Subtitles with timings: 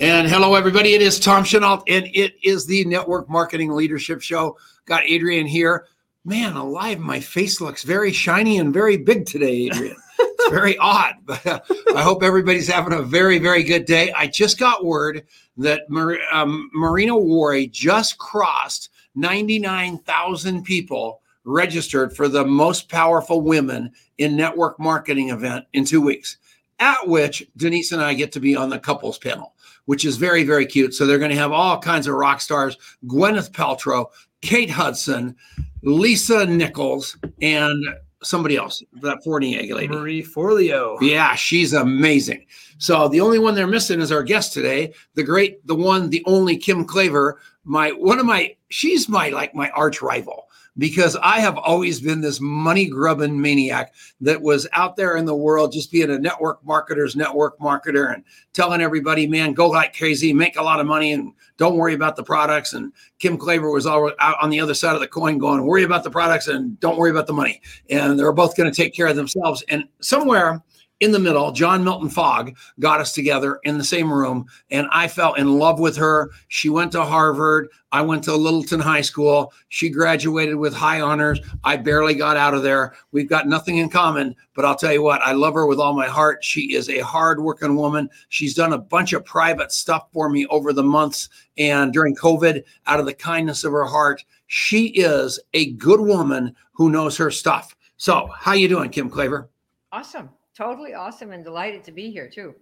[0.00, 0.94] And hello, everybody.
[0.94, 4.56] It is Tom Chenoweth, and it is the Network Marketing Leadership Show.
[4.86, 5.88] Got Adrian here.
[6.24, 9.96] Man, alive, my face looks very shiny and very big today, Adrian.
[10.18, 11.60] it's very odd, but uh,
[11.94, 14.10] I hope everybody's having a very, very good day.
[14.12, 15.26] I just got word
[15.58, 23.92] that Mar- um, Marina Wari just crossed 99,000 people registered for the most powerful women
[24.16, 26.38] in network marketing event in two weeks,
[26.78, 29.52] at which Denise and I get to be on the couples panel
[29.90, 30.94] which is very, very cute.
[30.94, 34.06] So they're going to have all kinds of rock stars Gwyneth Paltrow,
[34.40, 35.34] Kate Hudson,
[35.82, 37.84] Lisa Nichols, and
[38.22, 39.88] somebody else, that Fournier lady.
[39.88, 40.96] Marie Forleo.
[41.00, 42.46] Yeah, she's amazing.
[42.78, 46.22] So the only one they're missing is our guest today, the great, the one, the
[46.24, 47.34] only Kim Klaver.
[47.64, 50.46] My one of my, she's my like my arch rival
[50.80, 55.36] because I have always been this money grubbing maniac that was out there in the
[55.36, 58.24] world just being a network marketer's network marketer and
[58.54, 62.16] telling everybody, man, go like crazy, make a lot of money, and don't worry about
[62.16, 62.72] the products.
[62.72, 65.84] And Kim Klaver was all out on the other side of the coin going, worry
[65.84, 67.60] about the products and don't worry about the money.
[67.90, 69.62] And they're both going to take care of themselves.
[69.68, 70.62] And somewhere,
[71.00, 75.08] in the middle, John Milton Fogg got us together in the same room, and I
[75.08, 76.30] fell in love with her.
[76.48, 77.68] She went to Harvard.
[77.90, 79.52] I went to Littleton High School.
[79.70, 81.40] She graduated with high honors.
[81.64, 82.94] I barely got out of there.
[83.12, 85.94] We've got nothing in common, but I'll tell you what, I love her with all
[85.94, 86.44] my heart.
[86.44, 88.10] She is a hardworking woman.
[88.28, 92.62] She's done a bunch of private stuff for me over the months and during COVID
[92.86, 94.22] out of the kindness of her heart.
[94.48, 97.74] She is a good woman who knows her stuff.
[97.96, 99.48] So, how you doing, Kim Klaver?
[99.92, 102.54] Awesome totally awesome and delighted to be here too.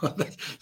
[0.00, 0.16] Well,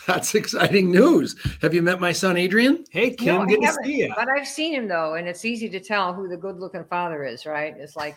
[0.06, 1.36] that's exciting news.
[1.62, 2.84] Have you met my son Adrian?
[2.90, 4.12] Hey Kim, no, good to see you.
[4.16, 7.46] But I've seen him though, and it's easy to tell who the good-looking father is,
[7.46, 7.74] right?
[7.78, 8.16] It's like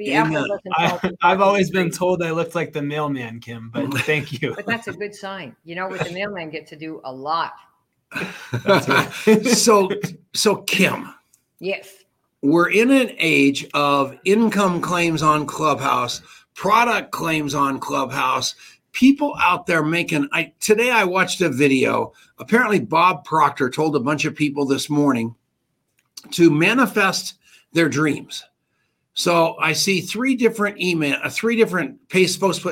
[0.00, 4.54] the I, have always been told I looked like the mailman, Kim, but thank you.
[4.54, 5.54] But that's a good sign.
[5.64, 7.52] You know, with the mailman get to do a lot.
[9.52, 9.90] so,
[10.32, 11.14] so Kim.
[11.58, 12.04] Yes.
[12.42, 16.22] We're in an age of income claims on Clubhouse
[16.54, 18.54] product claims on Clubhouse.
[18.92, 22.12] People out there making I today I watched a video.
[22.38, 25.34] Apparently Bob Proctor told a bunch of people this morning
[26.32, 27.34] to manifest
[27.72, 28.44] their dreams.
[29.14, 32.64] So I see three different email, uh, three different post, post,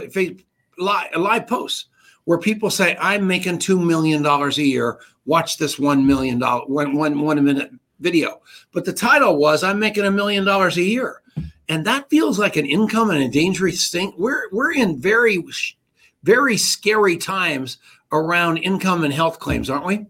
[0.78, 1.86] live, live posts
[2.24, 5.00] where people say, I'm making $2 million a year.
[5.24, 8.40] Watch this one million dollar one one one minute video.
[8.72, 11.22] But the title was, I'm making a million dollars a year
[11.68, 14.12] and that feels like an income and a dangerous thing.
[14.16, 15.42] We're we're in very
[16.22, 17.78] very scary times
[18.12, 20.06] around income and health claims, aren't we?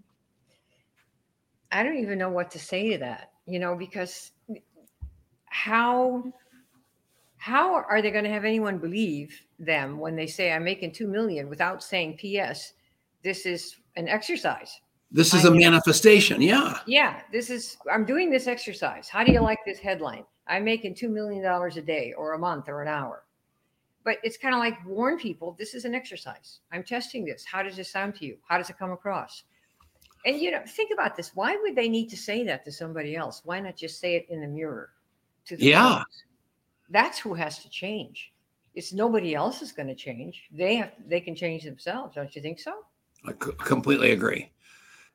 [1.70, 3.32] I don't even know what to say to that.
[3.46, 4.32] You know, because
[5.46, 6.32] how
[7.36, 11.06] how are they going to have anyone believe them when they say I'm making 2
[11.06, 12.74] million without saying PS
[13.22, 14.80] this is an exercise.
[15.10, 16.42] This is I a manifestation.
[16.42, 16.78] Yeah.
[16.86, 19.08] Yeah, this is I'm doing this exercise.
[19.08, 20.24] How do you like this headline?
[20.48, 23.24] I'm making $2 million a day or a month or an hour.
[24.04, 26.60] But it's kind of like warn people this is an exercise.
[26.72, 27.44] I'm testing this.
[27.44, 28.38] How does this sound to you?
[28.48, 29.42] How does it come across?
[30.24, 31.32] And you know, think about this.
[31.34, 33.42] Why would they need to say that to somebody else?
[33.44, 34.90] Why not just say it in the mirror
[35.46, 36.02] to the Yeah.
[36.90, 38.32] That's who has to change.
[38.74, 40.48] It's nobody else is going to change.
[40.52, 42.14] They have they can change themselves.
[42.14, 42.84] Don't you think so?
[43.26, 44.50] I completely agree.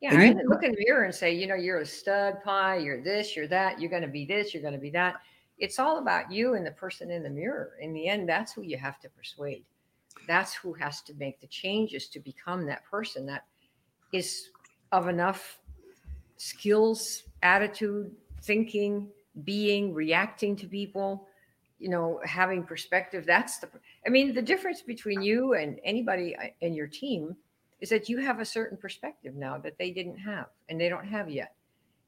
[0.03, 2.43] Yeah, and I didn't look in the mirror and say, you know, you're a stud
[2.43, 5.21] pie, you're this, you're that, you're going to be this, you're going to be that.
[5.59, 7.77] It's all about you and the person in the mirror.
[7.79, 9.63] In the end, that's who you have to persuade.
[10.27, 13.45] That's who has to make the changes to become that person that
[14.11, 14.49] is
[14.91, 15.59] of enough
[16.35, 18.11] skills, attitude,
[18.41, 19.07] thinking,
[19.45, 21.29] being, reacting to people,
[21.79, 23.25] you know, having perspective.
[23.25, 23.69] That's the,
[24.05, 27.37] I mean, the difference between you and anybody uh, in your team
[27.83, 31.05] is that you have a certain perspective now that they didn't have and they don't
[31.05, 31.53] have yet.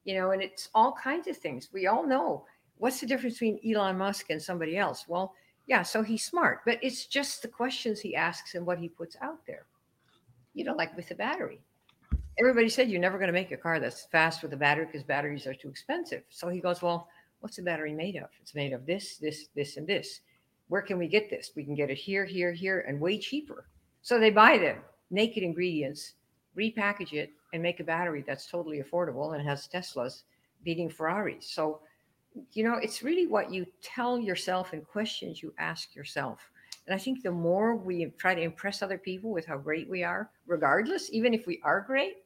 [0.06, 1.68] You know, and it's all kinds of things.
[1.74, 2.46] We all know
[2.78, 5.04] what's the difference between Elon Musk and somebody else?
[5.06, 5.34] Well,
[5.68, 9.18] yeah, so he's smart, but it's just the questions he asks and what he puts
[9.22, 9.66] out there.
[10.54, 11.60] You know, like with the battery.
[12.40, 15.04] Everybody said you're never going to make a car that's fast with a battery because
[15.04, 16.24] batteries are too expensive.
[16.30, 17.10] So he goes, Well,
[17.42, 18.30] what's the battery made of?
[18.42, 20.22] It's made of this, this, this, and this.
[20.70, 21.52] Where can we get this?
[21.54, 23.68] We can get it here, here, here, and way cheaper.
[24.04, 24.78] So they buy them
[25.12, 26.14] naked ingredients,
[26.58, 30.24] repackage it, and make a battery that's totally affordable and has Teslas
[30.64, 31.50] beating Ferraris.
[31.50, 31.80] So,
[32.54, 36.52] you know, it's really what you tell yourself and questions you ask yourself.
[36.88, 40.04] And I think the more we try to impress other people with how great we
[40.04, 42.18] are, regardless, even if we are great,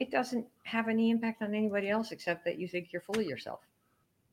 [0.00, 3.26] it doesn't have any impact on anybody else except that you think you're full of
[3.26, 3.60] yourself.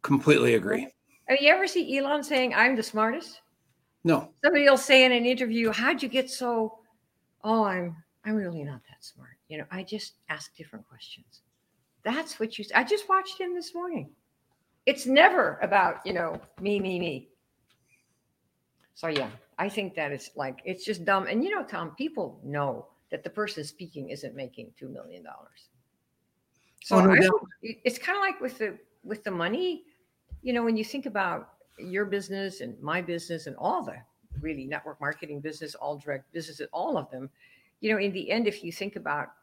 [0.02, 0.88] Completely agree.
[1.28, 3.42] Have you ever see Elon saying, I'm the smartest?
[4.04, 4.30] No.
[4.44, 6.80] Somebody will say in an interview, How'd you get so
[7.44, 7.96] oh, I'm
[8.26, 9.38] I'm really not that smart.
[9.50, 11.42] You know, I just ask different questions.
[12.04, 12.66] That's what you.
[12.76, 14.10] I just watched him this morning.
[14.86, 17.30] It's never about you know me, me, me.
[18.96, 21.28] So yeah, I think that it's like it's just dumb.
[21.28, 25.70] And you know, Tom, people know that the person speaking isn't making two million dollars.
[26.84, 29.84] So Oh, no it's kind of like with the with the money,
[30.42, 33.96] you know, when you think about your business and my business and all the
[34.42, 37.30] really network marketing business, all direct businesses, all of them,
[37.84, 39.34] you know, in the end, if you think about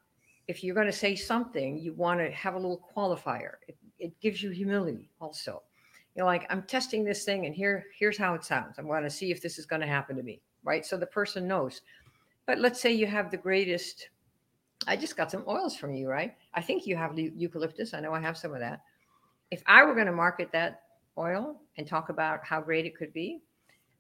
[0.48, 3.52] if you're going to say something, you want to have a little qualifier.
[3.68, 5.62] It, it gives you humility also.
[6.14, 8.78] You know, like I'm testing this thing and here, here's how it sounds.
[8.78, 10.40] I'm going to see if this is going to happen to me.
[10.64, 10.84] Right.
[10.84, 11.82] So the person knows.
[12.46, 14.08] But let's say you have the greatest.
[14.86, 16.34] I just got some oils from you, right?
[16.54, 17.94] I think you have eucalyptus.
[17.94, 18.80] I know I have some of that.
[19.50, 20.82] If I were going to market that
[21.18, 23.42] oil and talk about how great it could be,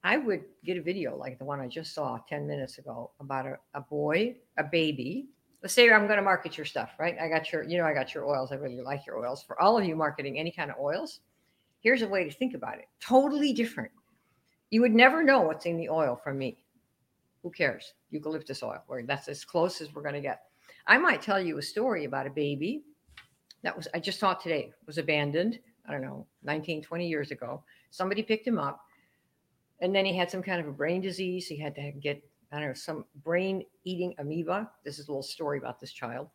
[0.02, 3.46] I would get a video like the one I just saw 10 minutes ago about
[3.46, 5.28] a, a boy, a baby.
[5.62, 7.16] Let's say I'm going to market your stuff, right?
[7.20, 8.50] I got your, you know, I got your oils.
[8.50, 9.42] I really like your oils.
[9.42, 11.20] For all of you marketing any kind of oils,
[11.80, 13.90] here's a way to think about it totally different.
[14.70, 16.56] You would never know what's in the oil from me.
[17.42, 17.92] Who cares?
[18.10, 20.42] Eucalyptus oil, that's as close as we're going to get.
[20.86, 22.84] I might tell you a story about a baby
[23.62, 25.58] that was, I just saw today, was abandoned.
[25.86, 27.62] I don't know, 19, 20 years ago.
[27.90, 28.80] Somebody picked him up
[29.80, 31.46] and then he had some kind of a brain disease.
[31.46, 32.22] He had to get,
[32.52, 34.70] I don't know, some brain eating amoeba.
[34.84, 36.28] This is a little story about this child.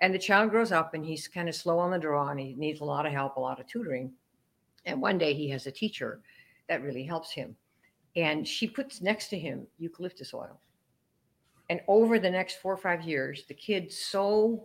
[0.00, 2.54] And the child grows up and he's kind of slow on the draw and he
[2.54, 4.12] needs a lot of help, a lot of tutoring.
[4.84, 6.20] And one day he has a teacher
[6.68, 7.56] that really helps him.
[8.16, 10.60] And she puts next to him eucalyptus oil.
[11.70, 14.64] And over the next four or five years, the kid so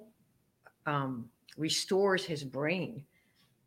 [0.86, 3.04] um, restores his brain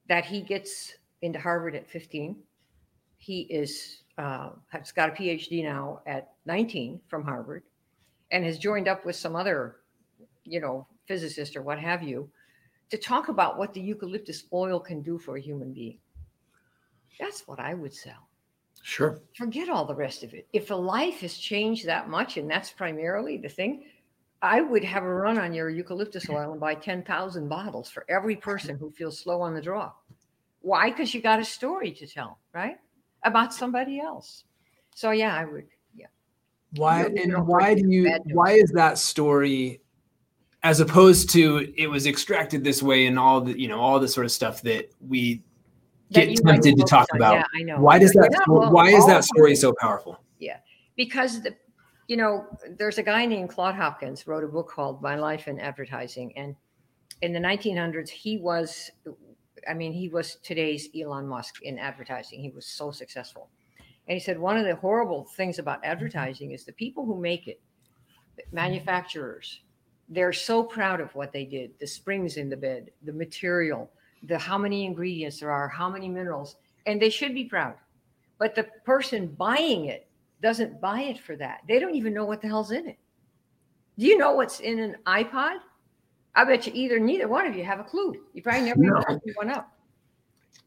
[0.08, 2.36] that he gets into Harvard at 15.
[3.18, 7.62] He is uh, has got a PhD now at 19 from Harvard,
[8.30, 9.76] and has joined up with some other,
[10.44, 12.28] you know, physicist or what have you,
[12.90, 15.98] to talk about what the eucalyptus oil can do for a human being.
[17.18, 18.28] That's what I would sell.
[18.82, 19.20] Sure.
[19.36, 20.46] Forget all the rest of it.
[20.52, 23.84] If a life has changed that much, and that's primarily the thing,
[24.42, 28.36] I would have a run on your eucalyptus oil and buy 10,000 bottles for every
[28.36, 29.92] person who feels slow on the draw.
[30.60, 30.90] Why?
[30.90, 32.78] Because you got a story to tell, right?
[33.26, 34.44] About somebody else.
[34.94, 35.66] So, yeah, I would.
[35.94, 36.06] Yeah.
[36.76, 39.80] Why and why do you why is that story
[40.62, 44.08] as opposed to it was extracted this way and all the you know all the
[44.08, 45.42] sort of stuff that we
[46.10, 47.18] That get tempted to talk on.
[47.18, 47.34] about.
[47.34, 47.80] Yeah, I know.
[47.80, 50.18] Why does that Yeah, well, why is that story so powerful?
[50.38, 50.58] Yeah,
[50.96, 51.54] because the
[52.08, 52.46] you know
[52.78, 56.54] there's a guy named claude hopkins wrote a book called my life in advertising and
[57.22, 58.90] in the 1900s he was
[59.68, 63.48] i mean he was today's elon musk in advertising he was so successful
[64.08, 67.48] and he said one of the horrible things about advertising is the people who make
[67.48, 67.60] it
[68.52, 69.60] manufacturers
[70.08, 73.90] they're so proud of what they did the springs in the bed the material
[74.24, 76.56] the how many ingredients there are how many minerals
[76.86, 77.74] and they should be proud
[78.38, 80.06] but the person buying it
[80.42, 81.62] doesn't buy it for that.
[81.68, 82.98] They don't even know what the hell's in it.
[83.98, 85.58] Do you know what's in an iPod?
[86.36, 88.14] I bet you either neither one of you have a clue.
[88.34, 88.98] You probably never No.
[88.98, 89.72] even opened one up.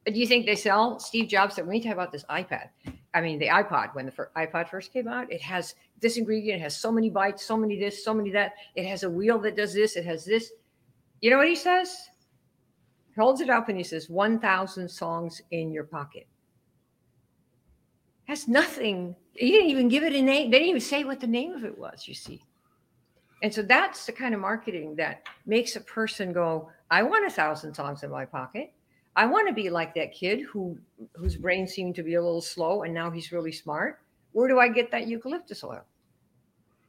[0.03, 2.69] But do you think they sell Steve Jobs said when you talk about this iPad?
[3.13, 6.63] I mean the iPod when the iPod first came out, it has this ingredient, it
[6.63, 8.53] has so many bytes, so many this, so many that.
[8.75, 10.51] It has a wheel that does this, it has this.
[11.21, 11.95] You know what he says?
[13.09, 16.27] He holds it up and he says, 1,000 songs in your pocket
[18.25, 19.15] has nothing.
[19.33, 20.51] He didn't even give it a name.
[20.51, 22.41] They didn't even say what the name of it was, you see.
[23.41, 27.29] And so that's the kind of marketing that makes a person go, I want a
[27.29, 28.73] thousand songs in my pocket.
[29.15, 30.77] I want to be like that kid who
[31.15, 33.99] whose brain seemed to be a little slow and now he's really smart.
[34.31, 35.83] Where do I get that eucalyptus oil?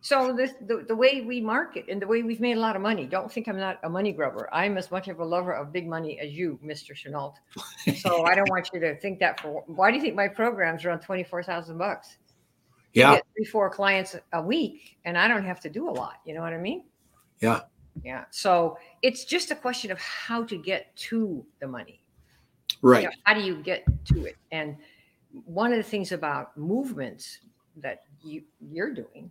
[0.02, 3.04] So the, the way we market and the way we've made a lot of money.
[3.04, 4.48] Don't think I'm not a money grubber.
[4.50, 6.94] I'm as much of a lover of big money as you, Mr.
[6.94, 7.34] Chenoweth.
[7.96, 10.84] So I don't want you to think that for why do you think my programs
[10.86, 12.16] are on twenty four thousand bucks?
[12.92, 13.14] Yeah.
[13.16, 16.14] get three, four clients a week, and I don't have to do a lot.
[16.24, 16.84] You know what I mean?
[17.40, 17.60] Yeah.
[18.02, 18.24] Yeah.
[18.30, 22.02] So it's just a question of how to get to the money.
[22.82, 23.02] Right.
[23.02, 24.36] You know, how do you get to it?
[24.52, 24.76] And
[25.44, 27.38] one of the things about movements
[27.76, 29.30] that you you're doing,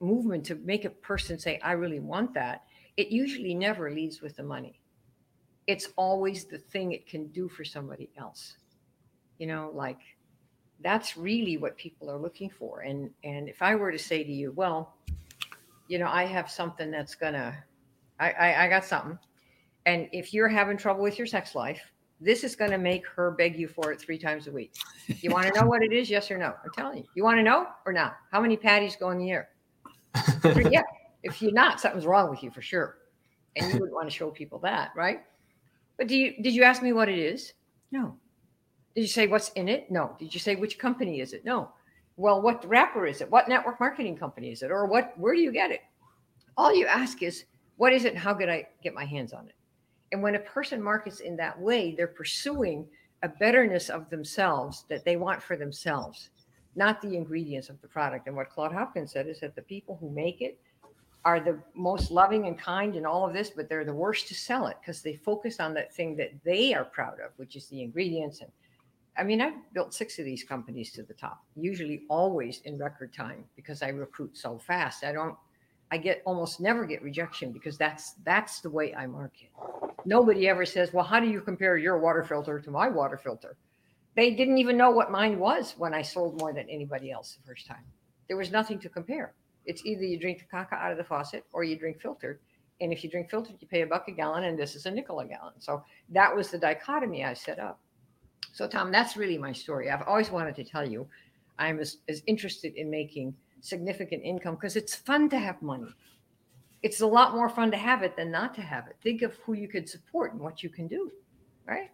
[0.00, 2.64] movement to make a person say, "I really want that,"
[2.96, 4.80] it usually never leads with the money.
[5.66, 8.56] It's always the thing it can do for somebody else.
[9.38, 9.98] You know, like
[10.84, 12.82] that's really what people are looking for.
[12.82, 14.94] And and if I were to say to you, well,
[15.88, 17.56] you know, I have something that's gonna,
[18.20, 19.18] I I, I got something,
[19.86, 21.80] and if you're having trouble with your sex life,
[22.20, 24.74] this is gonna make her beg you for it three times a week.
[25.08, 26.08] You want to know what it is?
[26.10, 26.52] Yes or no?
[26.62, 27.04] I'm telling you.
[27.16, 28.16] You want to know or not?
[28.30, 29.48] How many patties go in the air?
[30.70, 30.82] yeah.
[31.22, 32.98] If you're not, something's wrong with you for sure.
[33.56, 35.22] and you wouldn't want to show people that, right?
[35.96, 37.54] But do you did you ask me what it is?
[37.90, 38.16] No.
[38.94, 39.90] Did you say what's in it?
[39.90, 40.16] No.
[40.18, 41.44] Did you say which company is it?
[41.44, 41.70] No.
[42.16, 43.30] Well, what wrapper is it?
[43.30, 44.70] What network marketing company is it?
[44.70, 45.80] Or what where do you get it?
[46.56, 47.44] All you ask is
[47.76, 49.54] what is it and how could I get my hands on it?
[50.12, 52.86] And when a person markets in that way, they're pursuing
[53.24, 56.30] a betterness of themselves that they want for themselves,
[56.76, 58.28] not the ingredients of the product.
[58.28, 60.60] And what Claude Hopkins said is that the people who make it
[61.24, 64.34] are the most loving and kind in all of this, but they're the worst to
[64.34, 67.66] sell it because they focus on that thing that they are proud of, which is
[67.68, 68.40] the ingredients.
[68.40, 68.50] And
[69.16, 73.12] I mean, I've built six of these companies to the top, usually always in record
[73.12, 75.04] time because I recruit so fast.
[75.04, 75.36] I don't,
[75.90, 79.50] I get almost never get rejection because that's that's the way I market.
[80.04, 83.56] Nobody ever says, "Well, how do you compare your water filter to my water filter?"
[84.16, 87.46] They didn't even know what mine was when I sold more than anybody else the
[87.46, 87.84] first time.
[88.28, 89.34] There was nothing to compare.
[89.66, 92.38] It's either you drink the caca out of the faucet or you drink filtered.
[92.80, 94.90] And if you drink filtered, you pay a buck a gallon, and this is a
[94.90, 95.54] nickel a gallon.
[95.60, 97.80] So that was the dichotomy I set up.
[98.54, 99.90] So, Tom, that's really my story.
[99.90, 101.08] I've always wanted to tell you
[101.58, 105.88] I'm as, as interested in making significant income because it's fun to have money.
[106.84, 108.94] It's a lot more fun to have it than not to have it.
[109.02, 111.10] Think of who you could support and what you can do,
[111.66, 111.90] right?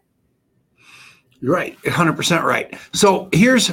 [1.41, 2.79] You're right, 100% right.
[2.93, 3.73] So here's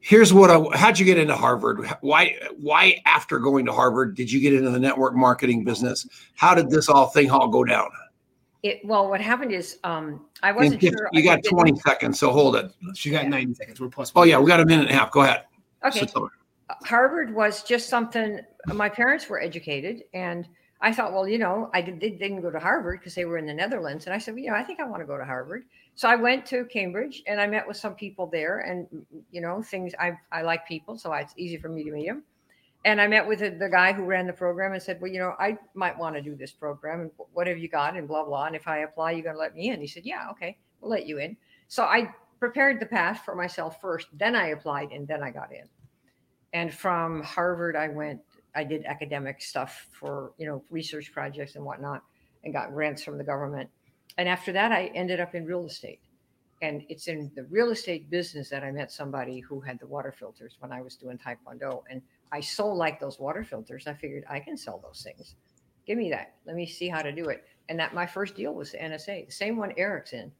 [0.00, 1.86] here's what I how'd you get into Harvard?
[2.02, 6.06] Why why after going to Harvard did you get into the network marketing business?
[6.34, 7.88] How did this all thing all go down?
[8.64, 11.10] It well, what happened is um, I wasn't sure.
[11.12, 12.72] You got 20 seconds, so hold it.
[12.94, 13.28] She got yeah.
[13.28, 13.78] 90 seconds.
[13.78, 14.10] We're plus.
[14.16, 15.10] Oh yeah, we got a minute and a half.
[15.10, 15.44] Go ahead.
[15.84, 16.06] Okay.
[16.06, 16.30] So
[16.84, 18.40] Harvard was just something.
[18.68, 20.48] My parents were educated, and
[20.80, 23.44] I thought, well, you know, I did, didn't go to Harvard because they were in
[23.44, 25.26] the Netherlands, and I said, well, you know, I think I want to go to
[25.26, 25.64] Harvard.
[25.94, 28.86] So I went to Cambridge, and I met with some people there, and
[29.30, 32.22] you know, things I I like people, so it's easy for me to meet them.
[32.84, 35.34] And I met with the, guy who ran the program and said, well, you know,
[35.38, 38.46] I might want to do this program, and what have you got, and blah blah.
[38.46, 39.80] And if I apply, you're gonna let me in.
[39.80, 41.36] He said, yeah, okay, we'll let you in.
[41.68, 45.50] So I prepared the path for myself first, then I applied, and then I got
[45.52, 45.66] in
[46.54, 48.20] and from Harvard, I went,
[48.54, 52.02] I did academic stuff for, you know, research projects and whatnot
[52.44, 53.68] and got grants from the government.
[54.18, 56.00] And after that, I ended up in real estate.
[56.62, 60.14] And it's in the real estate business that I met somebody who had the water
[60.16, 61.82] filters when I was doing Taekwondo.
[61.90, 62.00] And
[62.34, 65.36] I so like those water filters, I figured I can sell those things.
[65.86, 66.34] Give me that.
[66.46, 67.44] Let me see how to do it.
[67.68, 70.32] And that my first deal was the NSA, the same one Eric's in,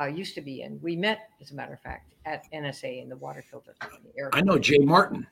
[0.00, 0.80] uh, used to be in.
[0.82, 4.10] We met, as a matter of fact, at NSA in the water filter company.
[4.18, 5.28] Eric I know Jay Martin.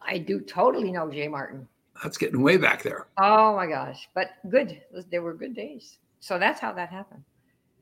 [0.00, 1.68] I do totally know Jay Martin.
[2.02, 3.08] That's getting way back there.
[3.18, 4.08] Oh my gosh.
[4.14, 4.80] But good.
[5.10, 5.98] There were good days.
[6.20, 7.22] So that's how that happened.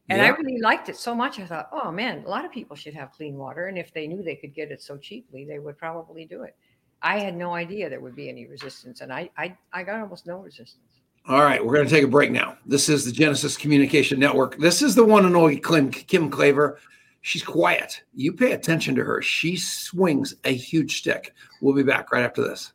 [0.08, 0.26] And yeah.
[0.26, 1.38] I really liked it so much.
[1.38, 3.68] I thought, oh man, a lot of people should have clean water.
[3.68, 6.56] And if they knew they could get it so cheaply, they would probably do it.
[7.02, 9.00] I had no idea there would be any resistance.
[9.00, 11.00] And I I, I got almost no resistance.
[11.28, 12.56] All right, we're going to take a break now.
[12.64, 14.56] This is the Genesis Communication Network.
[14.58, 16.78] This is the one and only Kim, Kim Klaver.
[17.20, 18.02] She's quiet.
[18.14, 19.20] You pay attention to her.
[19.20, 21.34] She swings a huge stick.
[21.60, 22.72] We'll be back right after this.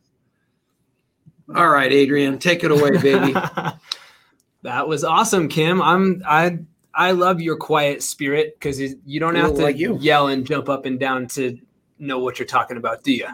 [1.54, 3.32] All right, Adrian, take it away, baby.
[4.62, 5.82] that was awesome, Kim.
[5.82, 6.58] I'm I
[6.94, 9.98] I love your quiet spirit because you don't have to like you.
[10.00, 11.58] yell and jump up and down to
[11.98, 13.28] know what you're talking about, do you?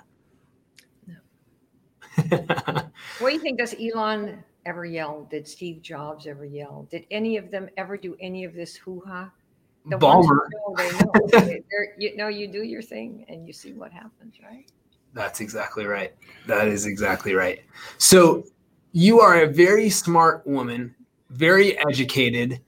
[3.19, 3.59] What do you think?
[3.59, 5.27] Does Elon ever yell?
[5.31, 6.89] Did Steve Jobs ever yell?
[6.91, 9.31] Did any of them ever do any of this hoo ha?
[9.87, 10.39] the Ballmer.
[10.53, 11.85] Know, they know.
[11.99, 14.71] you know, you do your thing and you see what happens, right?
[15.13, 16.15] That's exactly right.
[16.47, 17.63] That is exactly right.
[17.99, 18.45] So
[18.93, 20.95] you are a very smart woman,
[21.31, 22.61] very educated,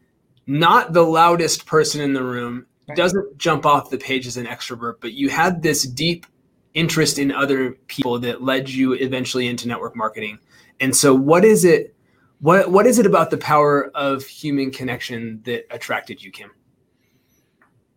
[0.47, 2.97] not the loudest person in the room, right.
[2.97, 6.27] doesn't jump off the page as an extrovert, but you had this deep
[6.75, 10.39] interest in other people that led you eventually into network marketing.
[10.81, 11.95] And so what is it
[12.41, 16.51] what what is it about the power of human connection that attracted you, Kim?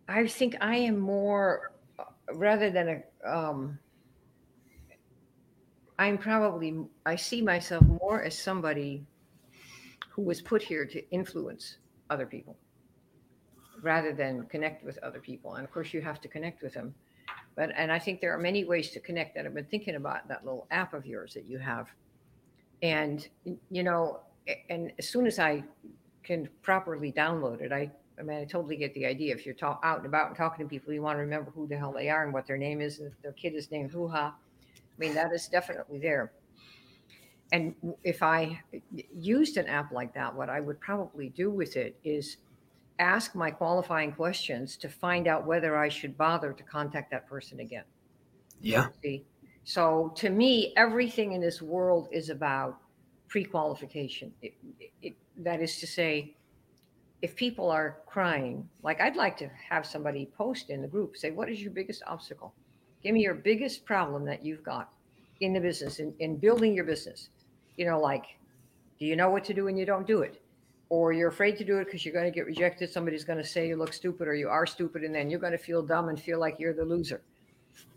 [0.08, 1.72] I think I am more
[2.32, 3.78] rather than a um,
[5.98, 9.04] I'm probably I see myself more as somebody
[10.10, 11.78] who was put here to influence
[12.10, 12.56] other people
[13.82, 15.56] rather than connect with other people.
[15.56, 16.94] And of course you have to connect with them.
[17.58, 20.28] But and I think there are many ways to connect that I've been thinking about
[20.28, 21.88] that little app of yours that you have.
[22.82, 23.28] And
[23.68, 24.20] you know,
[24.70, 25.64] and as soon as I
[26.22, 29.34] can properly download it, I I mean, I totally get the idea.
[29.34, 31.66] If you're talk, out and about and talking to people, you want to remember who
[31.66, 33.00] the hell they are and what their name is.
[33.00, 36.30] And if their kid is named Hoo Ha, I mean, that is definitely there.
[37.50, 37.74] And
[38.04, 38.60] if I
[39.12, 42.36] used an app like that, what I would probably do with it is
[42.98, 47.60] ask my qualifying questions to find out whether I should bother to contact that person
[47.60, 47.84] again.
[48.60, 48.88] Yeah.
[49.02, 49.24] See?
[49.64, 52.78] So to me, everything in this world is about
[53.28, 54.32] pre-qualification.
[54.42, 54.54] It,
[55.02, 56.34] it, that is to say,
[57.20, 61.30] if people are crying, like I'd like to have somebody post in the group, say,
[61.30, 62.54] what is your biggest obstacle?
[63.02, 64.92] Give me your biggest problem that you've got
[65.40, 67.28] in the business, in, in building your business.
[67.76, 68.24] You know, like,
[68.98, 70.40] do you know what to do when you don't do it?
[70.90, 72.90] Or you're afraid to do it because you're going to get rejected.
[72.90, 75.52] Somebody's going to say you look stupid or you are stupid, and then you're going
[75.52, 77.20] to feel dumb and feel like you're the loser.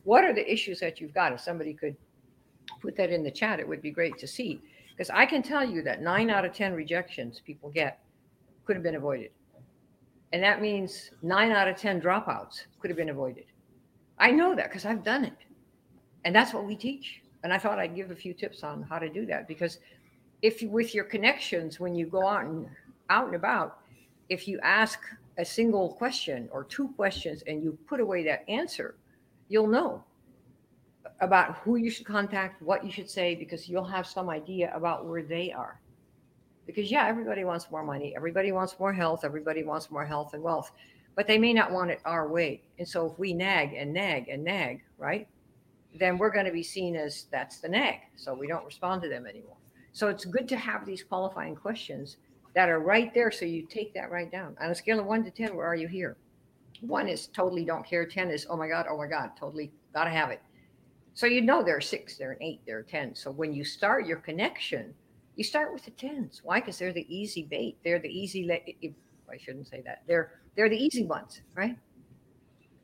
[0.04, 1.32] What are the issues that you've got?
[1.32, 1.96] If somebody could
[2.82, 4.62] put that in the chat, it would be great to see.
[4.90, 8.00] Because I can tell you that nine out of 10 rejections people get
[8.66, 9.32] could have been avoided.
[10.34, 13.46] And that means nine out of 10 dropouts could have been avoided.
[14.18, 15.38] I know that because I've done it.
[16.24, 17.22] And that's what we teach.
[17.44, 19.80] And I thought I'd give a few tips on how to do that because
[20.42, 22.68] if you, with your connections, when you go out and
[23.12, 23.80] out and about,
[24.30, 25.00] if you ask
[25.38, 28.96] a single question or two questions and you put away that answer,
[29.50, 30.04] you'll know
[31.20, 35.06] about who you should contact, what you should say, because you'll have some idea about
[35.06, 35.80] where they are.
[36.66, 40.42] Because, yeah, everybody wants more money, everybody wants more health, everybody wants more health and
[40.42, 40.72] wealth,
[41.16, 42.62] but they may not want it our way.
[42.80, 45.28] And so, if we nag and nag and nag, right,
[46.00, 47.96] then we're going to be seen as that's the nag.
[48.16, 49.58] So, we don't respond to them anymore.
[49.92, 52.18] So, it's good to have these qualifying questions
[52.54, 53.32] that are right there.
[53.32, 54.56] So, you take that right down.
[54.62, 56.18] On a scale of one to 10, where are you here?
[56.82, 58.06] One is totally don't care.
[58.06, 60.42] 10 is, oh my God, oh my God, totally got to have it.
[61.14, 63.16] So you know there are six, there are eight, there are 10.
[63.16, 64.94] So when you start your connection,
[65.36, 66.42] you start with the tens.
[66.44, 66.60] Why?
[66.60, 67.78] Because they're the easy bait.
[67.84, 70.04] They're the easy, I shouldn't say that.
[70.08, 71.78] They're, they're the easy ones, right?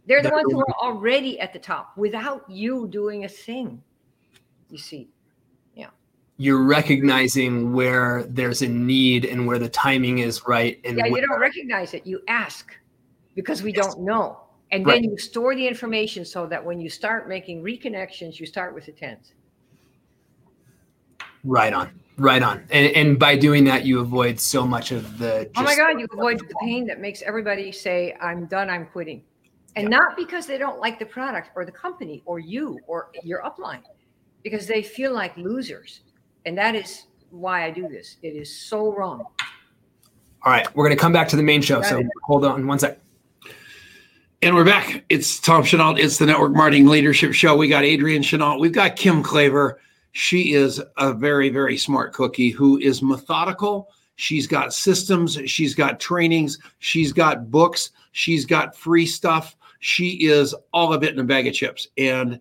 [0.06, 3.82] They're the ones who are already at the top without you doing a thing.
[4.70, 5.10] You see.
[6.38, 10.80] You're recognizing where there's a need and where the timing is right.
[10.86, 12.06] And yeah, where- you don't recognize it.
[12.06, 12.72] You ask
[13.36, 13.88] because we Yes.
[13.88, 14.40] don't know.
[14.72, 15.02] And Right.
[15.02, 18.86] then you store the information so that when you start making reconnections, you start with
[18.86, 19.34] the tens.
[21.44, 21.90] Right on.
[22.18, 22.66] Right on.
[22.72, 25.50] And, and by doing that, you avoid so much of the.
[25.56, 29.24] Oh my God, you avoid the pain that makes everybody say, I'm done, I'm quitting.
[29.76, 33.44] And not because they don't like the product or the company or you or your
[33.44, 33.84] upline,
[34.44, 36.02] because they feel like losers.
[36.46, 38.18] And that is why I do this.
[38.22, 39.26] It is so wrong.
[40.44, 40.68] All right.
[40.76, 41.82] We're going to come back to the main show.
[41.82, 42.08] Got So it.
[42.24, 43.00] hold on one sec.
[44.42, 45.04] And we're back.
[45.10, 45.98] It's Tom Chenoweth.
[45.98, 47.56] It's the Network Marketing Leadership Show.
[47.58, 48.60] We got Adrian Chenoweth.
[48.60, 49.76] We've got Kim Klaver.
[50.12, 53.90] She is a very, very smart cookie who is methodical.
[54.16, 55.40] She's got systems.
[55.46, 56.60] She's got trainings.
[56.80, 57.92] She's got books.
[58.12, 59.56] She's got free stuff.
[59.80, 61.88] She is all of it in a bag of chips.
[61.98, 62.40] And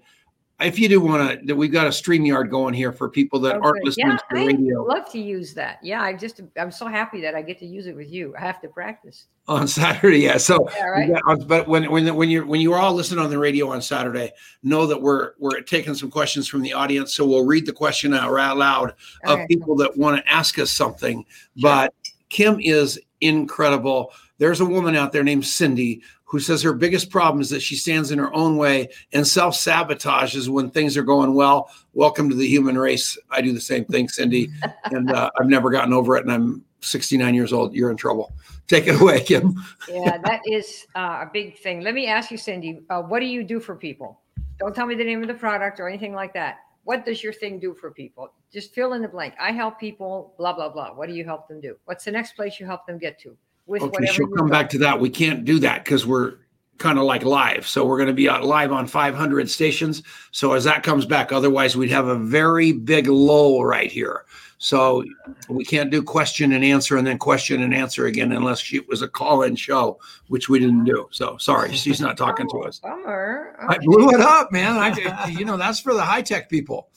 [0.60, 3.84] if you do want to, we've got a StreamYard going here for people that aren't
[3.84, 5.78] listening yeah, to the I radio love to use that.
[5.82, 8.34] Yeah, I just, I'm so happy that I get to use it with you.
[8.38, 9.26] I have to practice.
[9.48, 10.20] on Saturday.
[10.20, 10.38] Yeah.
[10.38, 11.08] So Yeah, right.
[11.10, 13.70] Yeah, uh, but when when when you're when you are all listening on the radio
[13.70, 17.14] on Saturday, know that we're we're taking some questions from the audience.
[17.14, 19.46] So we'll read the question out out loud of Okay.
[19.48, 21.24] people that want to ask us something.
[21.60, 21.92] But
[22.30, 24.12] Kim is incredible.
[24.38, 27.76] There's a woman out there named Cindy who says her biggest problem is that she
[27.76, 31.70] stands in her own way and self sabotages when things are going well.
[31.94, 33.16] Welcome to the human race.
[33.30, 34.50] I do the same thing, Cindy,
[34.84, 36.24] and uh, I've never gotten over it.
[36.24, 37.74] And I'm 69 years old.
[37.74, 38.32] You're in trouble.
[38.66, 39.54] Take it away, Kim.
[39.88, 41.82] yeah, that is uh, a big thing.
[41.82, 44.20] Let me ask you, Cindy, uh, what do you do for people?
[44.58, 46.58] Don't tell me the name of the product or anything like that.
[46.86, 48.32] What does your thing do for people?
[48.52, 49.34] Just fill in the blank.
[49.40, 50.94] I help people, blah, blah, blah.
[50.94, 51.76] What do you help them do?
[51.86, 53.36] What's the next place you help them get to?
[53.66, 55.00] With Okay, she'll come back to that.
[55.00, 56.34] We can't do that because we're
[56.78, 57.66] kind of like live.
[57.66, 60.04] So we're going to be out live on 500 stations.
[60.30, 64.24] So as that comes back, otherwise we'd have a very big lull right here.
[64.58, 65.04] So
[65.48, 69.02] we can't do question and answer and then question and answer again unless it was
[69.02, 71.08] a call-in show, which we didn't do.
[71.10, 72.78] So sorry, she's not talking to Oh, us.
[72.78, 73.56] Bummer.
[73.68, 74.76] I blew it up, man.
[74.78, 76.88] I, you know, that's for the high tech people.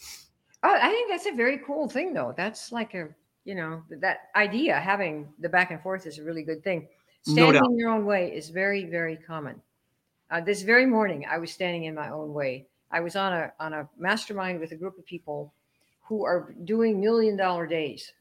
[0.63, 2.33] Oh, I think that's a very cool thing, though.
[2.35, 3.09] That's like a,
[3.43, 6.87] you know, that idea having the back and forth is a really good thing.
[7.27, 9.61] No Standing in your own way is very, very common.
[10.31, 12.67] Uh, this very morning, I was standing in my own way.
[12.91, 15.53] I was on a on a mastermind with a group of people
[16.09, 18.11] who are doing million dollar days,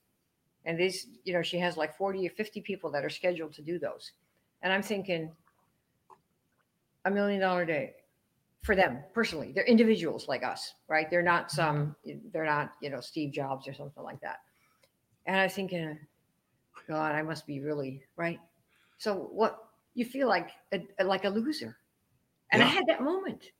[0.65, 3.63] and this, you know, she has like forty or fifty people that are scheduled to
[3.63, 4.13] do those,
[4.63, 5.33] and I'm thinking,
[7.05, 7.95] a million dollar day
[8.63, 9.53] for them personally.
[9.53, 11.09] They're individuals like us, right?
[11.09, 11.97] They're not some,
[12.33, 14.41] they're not, you know, Steve Jobs or something like that.
[15.27, 15.99] And I was thinking,
[16.87, 18.41] God, I must be really right.
[18.99, 19.59] So what
[19.95, 21.79] you feel like a, like a loser.
[22.53, 23.53] And I had that moment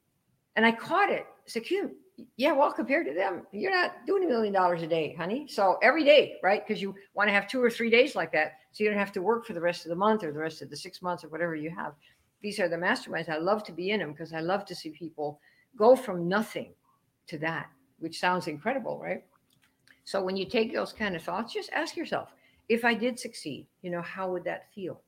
[0.57, 1.27] and I caught it.
[1.29, 1.93] I said, Kim,
[2.37, 5.47] yeah, well, compared to them, you're not doing a million dollars a day, honey.
[5.49, 6.67] So every day, right?
[6.67, 8.55] Because you want to have two or three days like that.
[8.73, 10.63] So you don't have to work for the rest of the month or the rest
[10.63, 11.95] of the six months or whatever you have.
[12.43, 13.29] These are the masterminds.
[13.29, 15.41] I love to be in them because I love to see people
[15.77, 16.73] go from nothing
[17.29, 19.25] to that, which sounds incredible, right?
[20.05, 22.31] So when you take those kind of thoughts, just ask yourself,
[22.69, 25.01] if I did succeed, you know, how would that feel?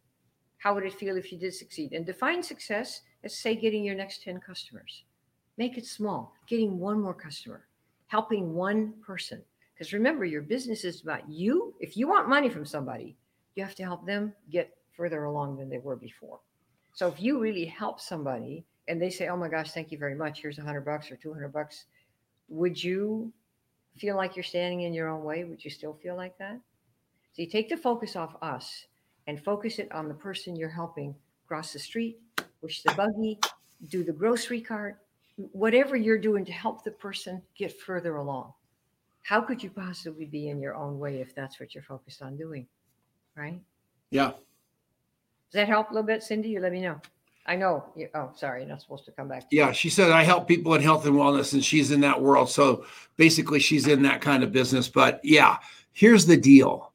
[0.59, 1.93] How would it feel if you did succeed?
[1.93, 5.05] And define success as say getting your next 10 customers.
[5.61, 7.67] Make it small, getting one more customer,
[8.07, 9.43] helping one person.
[9.75, 11.75] Because remember, your business is about you.
[11.81, 13.15] If you want money from somebody,
[13.55, 16.41] you have to help them get further along than they were before.
[16.95, 20.15] So if you really help somebody and they say, "Oh my gosh, thank you very
[20.15, 20.41] much.
[20.41, 21.85] Here's a hundred bucks or two hundred bucks,"
[22.49, 23.31] would you
[23.99, 25.45] feel like you're standing in your own way?
[25.45, 26.59] Would you still feel like that?
[27.35, 28.87] So you take the focus off us
[29.27, 31.15] and focus it on the person you're helping
[31.47, 32.19] cross the street,
[32.63, 33.39] push the buggy,
[33.89, 34.99] do the grocery cart,
[35.53, 38.53] whatever you're doing to help the person get further along.
[39.23, 42.37] How could you possibly be in your own way if that's what you're focused on
[42.37, 42.67] doing?
[43.37, 43.61] Right?
[44.11, 44.31] Yeah.
[44.31, 46.51] Does that help a little bit, Cindy?
[46.51, 47.01] You let me know.
[47.47, 47.85] I know.
[47.97, 49.47] You, oh, sorry, you're not supposed to come back.
[49.51, 52.51] Yeah, she said I help people in health and wellness, and she's in that world.
[52.51, 52.85] So
[53.17, 54.89] basically, she's in that kind of business.
[54.89, 55.57] But yeah,
[55.93, 56.93] here's the deal: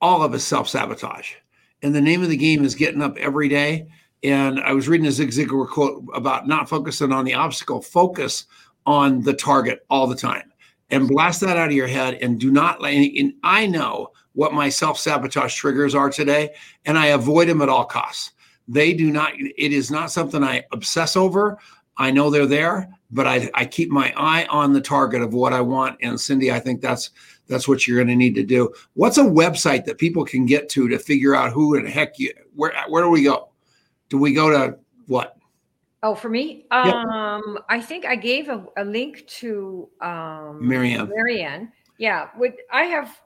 [0.00, 1.34] all of us self sabotage,
[1.82, 3.88] and the name of the game is getting up every day.
[4.22, 8.46] And I was reading a Zig Ziglar quote about not focusing on the obstacle, focus
[8.86, 10.52] on the target all the time,
[10.90, 12.14] and blast that out of your head.
[12.14, 12.80] And do not.
[12.80, 12.94] Let.
[12.94, 17.68] And I know what my self sabotage triggers are today, and I avoid them at
[17.68, 18.32] all costs.
[18.68, 21.58] They do not, it is not something I obsess over.
[21.98, 25.52] I know they're there, but I, I keep my eye on the target of what
[25.52, 25.98] I want.
[26.02, 27.10] And Cindy, I think that's
[27.48, 28.72] that's what you're going to need to do.
[28.94, 32.32] What's a website that people can get to to figure out who the heck you
[32.54, 33.48] where where do we go?
[34.08, 35.36] Do we go to what?
[36.02, 41.08] Oh, for me, um, I think I gave a, a link to um, Marianne.
[41.08, 42.28] Marianne, yeah.
[42.36, 43.20] Would I have?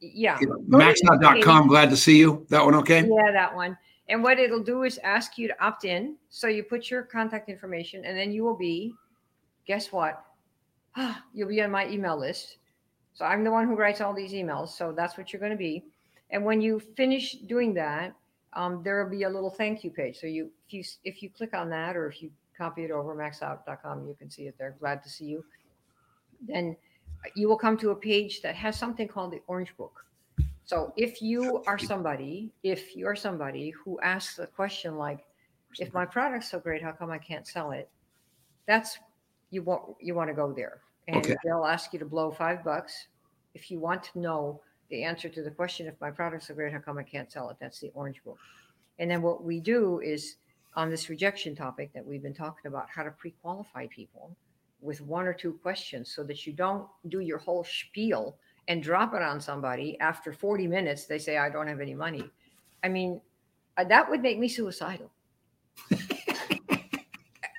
[0.00, 0.38] Yeah.
[0.68, 1.68] Maxout.com.
[1.68, 2.46] Glad to see you.
[2.48, 3.02] That one okay?
[3.02, 3.76] Yeah, that one.
[4.08, 6.16] And what it'll do is ask you to opt in.
[6.30, 8.94] So you put your contact information, and then you will be,
[9.66, 10.24] guess what?
[11.34, 12.56] You'll be on my email list.
[13.12, 14.70] So I'm the one who writes all these emails.
[14.70, 15.84] So that's what you're going to be.
[16.30, 18.14] And when you finish doing that,
[18.54, 20.18] um, there will be a little thank you page.
[20.18, 23.14] So you, if you, if you click on that, or if you copy it over
[23.14, 24.76] maxout.com, you can see it there.
[24.80, 25.44] Glad to see you.
[26.46, 26.76] Then
[27.34, 30.04] you will come to a page that has something called the Orange Book.
[30.64, 35.24] So if you are somebody, if you're somebody who asks a question like,
[35.78, 37.88] if my product's so great, how come I can't sell it?
[38.66, 38.98] That's
[39.50, 40.80] you want you want to go there.
[41.06, 41.36] And okay.
[41.42, 43.08] they'll ask you to blow five bucks
[43.54, 46.72] if you want to know the answer to the question, if my product's so great,
[46.72, 47.56] how come I can't sell it?
[47.60, 48.38] That's the orange book.
[48.98, 50.36] And then what we do is
[50.74, 54.36] on this rejection topic that we've been talking about, how to pre-qualify people
[54.80, 58.36] with one or two questions so that you don't do your whole spiel
[58.68, 62.22] and drop it on somebody after 40 minutes they say i don't have any money.
[62.84, 63.20] I mean
[63.76, 65.10] uh, that would make me suicidal.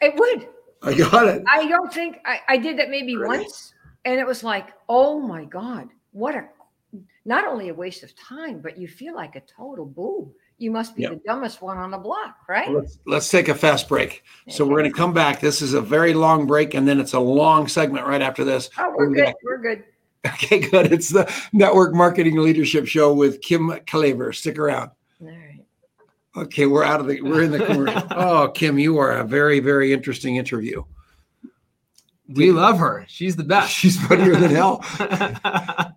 [0.02, 0.48] It would.
[0.82, 1.44] I got it.
[1.46, 3.74] I don't think i, I did that maybe once
[4.06, 6.48] and it was like oh my god what a
[7.30, 10.96] not only a waste of time but you feel like a total boob you must
[10.96, 11.12] be yep.
[11.12, 12.70] the dumbest one on the block, right?
[12.70, 14.24] Let's, let's take a fast break.
[14.44, 14.52] Okay.
[14.58, 15.40] So we're going to come back.
[15.40, 18.70] This is a very long break, and then it's a long segment right after this.
[18.78, 19.24] Oh, we're, we're good.
[19.24, 19.84] Gonna, we're good.
[20.28, 20.92] Okay, good.
[20.92, 24.36] It's the Network Marketing Leadership Show with Kim Klaver.
[24.36, 24.92] Stick around.
[25.22, 25.64] All right.
[26.36, 27.22] Okay, we're out of the.
[27.22, 28.04] We're in the commercial.
[28.12, 30.84] oh, Kim, you are a very, very interesting interview.
[32.28, 33.06] We love her.
[33.08, 33.72] She's the best.
[33.72, 34.84] She's funnier than hell.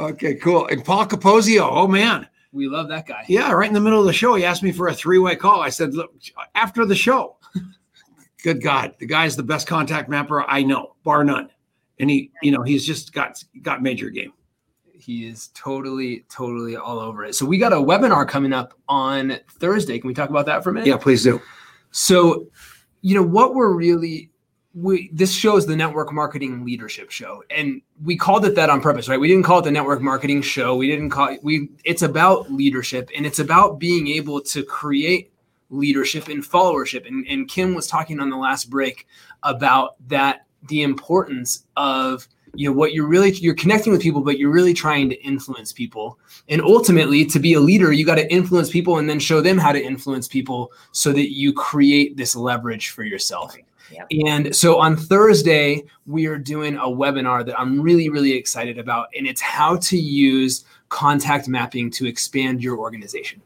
[0.00, 0.66] okay, cool.
[0.66, 1.68] And Paul Capozio.
[1.70, 2.26] Oh man.
[2.52, 3.24] We love that guy.
[3.28, 5.60] Yeah, right in the middle of the show, he asked me for a three-way call.
[5.60, 6.12] I said, "Look,
[6.54, 7.36] after the show."
[8.42, 11.50] Good God, the guy's the best contact mapper I know, bar none.
[11.98, 14.32] And he, you know, he's just got got major game.
[14.92, 17.34] He is totally, totally all over it.
[17.34, 19.98] So we got a webinar coming up on Thursday.
[19.98, 20.86] Can we talk about that for a minute?
[20.86, 21.40] Yeah, please do.
[21.90, 22.46] So,
[23.00, 24.29] you know, what we're really
[24.74, 28.80] we this show is the network marketing leadership show and we called it that on
[28.80, 29.18] purpose right?
[29.18, 30.76] We didn't call it the network marketing show.
[30.76, 35.32] We didn't call it we it's about leadership and it's about being able to create
[35.70, 37.06] leadership and followership.
[37.06, 39.08] And, and kim was talking on the last break
[39.42, 44.38] about that the importance of you know what you're really you're connecting with people but
[44.38, 46.16] you're really trying to influence people.
[46.48, 49.58] And ultimately to be a leader you got to influence people and then show them
[49.58, 53.56] how to influence people so that you create this leverage for yourself
[54.26, 59.08] And so on Thursday, we are doing a webinar that I'm really, really excited about.
[59.16, 63.42] And it's how to use contact mapping to expand your organization.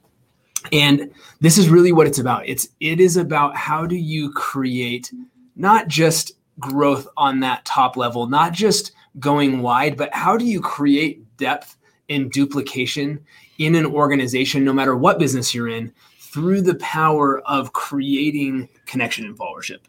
[0.72, 2.48] And this is really what it's about.
[2.48, 5.12] It's it is about how do you create
[5.56, 10.60] not just growth on that top level, not just going wide, but how do you
[10.60, 11.76] create depth
[12.08, 13.24] and duplication
[13.58, 19.24] in an organization, no matter what business you're in, through the power of creating connection
[19.24, 19.80] and followership.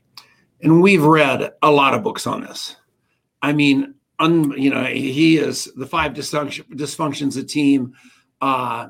[0.65, 2.75] And we've read a lot of books on this.
[3.39, 7.93] I mean, un, you know, he is the five dysfunction, dysfunctions of team.
[8.41, 8.87] Uh,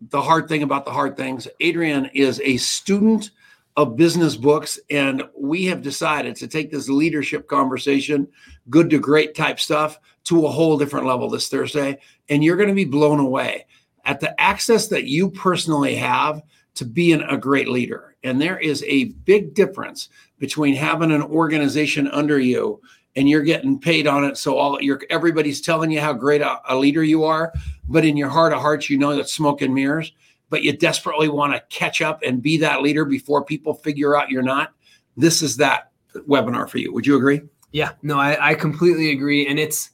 [0.00, 1.46] the hard thing about the hard things.
[1.60, 3.30] Adrian is a student
[3.76, 8.26] of business books, and we have decided to take this leadership conversation,
[8.68, 11.96] good to great type stuff, to a whole different level this Thursday.
[12.28, 13.66] And you're going to be blown away
[14.04, 16.42] at the access that you personally have
[16.74, 18.16] to being a great leader.
[18.24, 22.80] And there is a big difference between having an organization under you
[23.16, 24.36] and you're getting paid on it.
[24.36, 27.52] So all your everybody's telling you how great a, a leader you are,
[27.88, 30.12] but in your heart of hearts, you know that's smoke and mirrors.
[30.48, 34.30] But you desperately want to catch up and be that leader before people figure out
[34.30, 34.72] you're not.
[35.16, 35.90] This is that
[36.28, 36.92] webinar for you.
[36.92, 37.40] Would you agree?
[37.72, 39.46] Yeah, no, I, I completely agree.
[39.46, 39.90] And it's,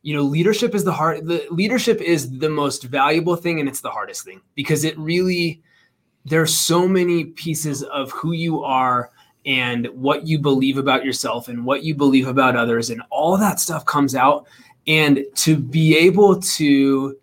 [0.00, 3.80] you know, leadership is the hard, the leadership is the most valuable thing and it's
[3.80, 5.62] the hardest thing because it really,
[6.24, 9.10] there's so many pieces of who you are
[9.44, 13.60] and what you believe about yourself and what you believe about others and all that
[13.60, 14.46] stuff comes out.
[14.86, 17.16] And to be able to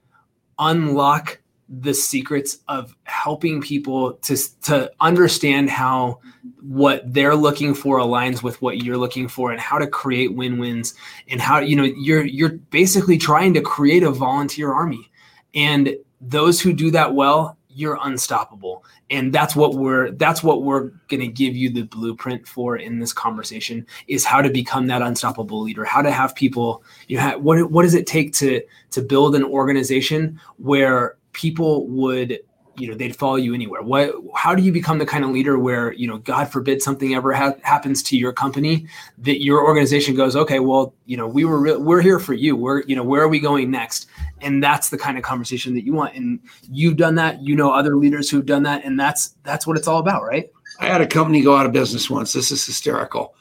[0.59, 6.19] unlock the secrets of helping people to to understand how
[6.61, 10.95] what they're looking for aligns with what you're looking for and how to create win-wins
[11.27, 15.11] and how you know you're you're basically trying to create a volunteer army.
[15.53, 18.68] And those who do that well you're unstoppable
[19.09, 22.99] and that's what we're that's what we're going to give you the blueprint for in
[22.99, 27.37] this conversation is how to become that unstoppable leader how to have people you know
[27.39, 32.39] what what does it take to to build an organization where people would
[32.79, 33.81] you know they'd follow you anywhere.
[33.81, 37.13] What how do you become the kind of leader where you know god forbid something
[37.13, 38.87] ever ha- happens to your company
[39.19, 42.55] that your organization goes okay well you know we were re- we're here for you.
[42.55, 44.07] We're you know where are we going next?
[44.41, 46.15] And that's the kind of conversation that you want.
[46.15, 46.39] And
[46.71, 47.41] you've done that.
[47.41, 48.85] You know other leaders who've done that.
[48.85, 50.49] And that's that's what it's all about right?
[50.79, 52.31] I had a company go out of business once.
[52.33, 53.35] This is hysterical.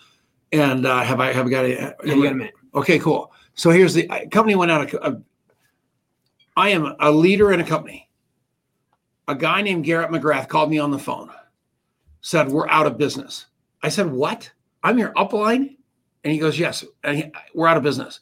[0.52, 2.54] And uh, have i have I got a, yeah, you got a minute.
[2.74, 3.32] Okay cool.
[3.54, 5.18] So here's the company went out of uh,
[6.56, 8.07] i am a leader in a company
[9.28, 11.30] a guy named Garrett McGrath called me on the phone,
[12.22, 13.46] said, We're out of business.
[13.82, 14.50] I said, What?
[14.82, 15.76] I'm your upline?
[16.24, 18.20] And he goes, Yes, and he, we're out of business.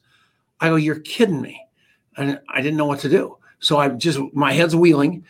[0.60, 1.62] I go, You're kidding me.
[2.16, 3.38] And I didn't know what to do.
[3.60, 5.24] So I just, my head's wheeling.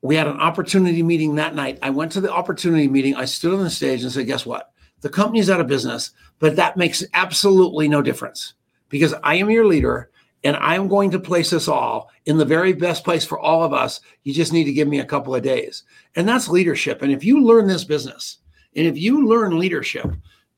[0.00, 1.78] We had an opportunity meeting that night.
[1.82, 3.14] I went to the opportunity meeting.
[3.14, 4.72] I stood on the stage and said, Guess what?
[5.02, 8.54] The company's out of business, but that makes absolutely no difference
[8.88, 10.10] because I am your leader
[10.44, 13.72] and I'm going to place us all in the very best place for all of
[13.72, 14.00] us.
[14.22, 15.84] You just need to give me a couple of days.
[16.14, 17.00] And that's leadership.
[17.02, 18.38] And if you learn this business,
[18.76, 20.06] and if you learn leadership,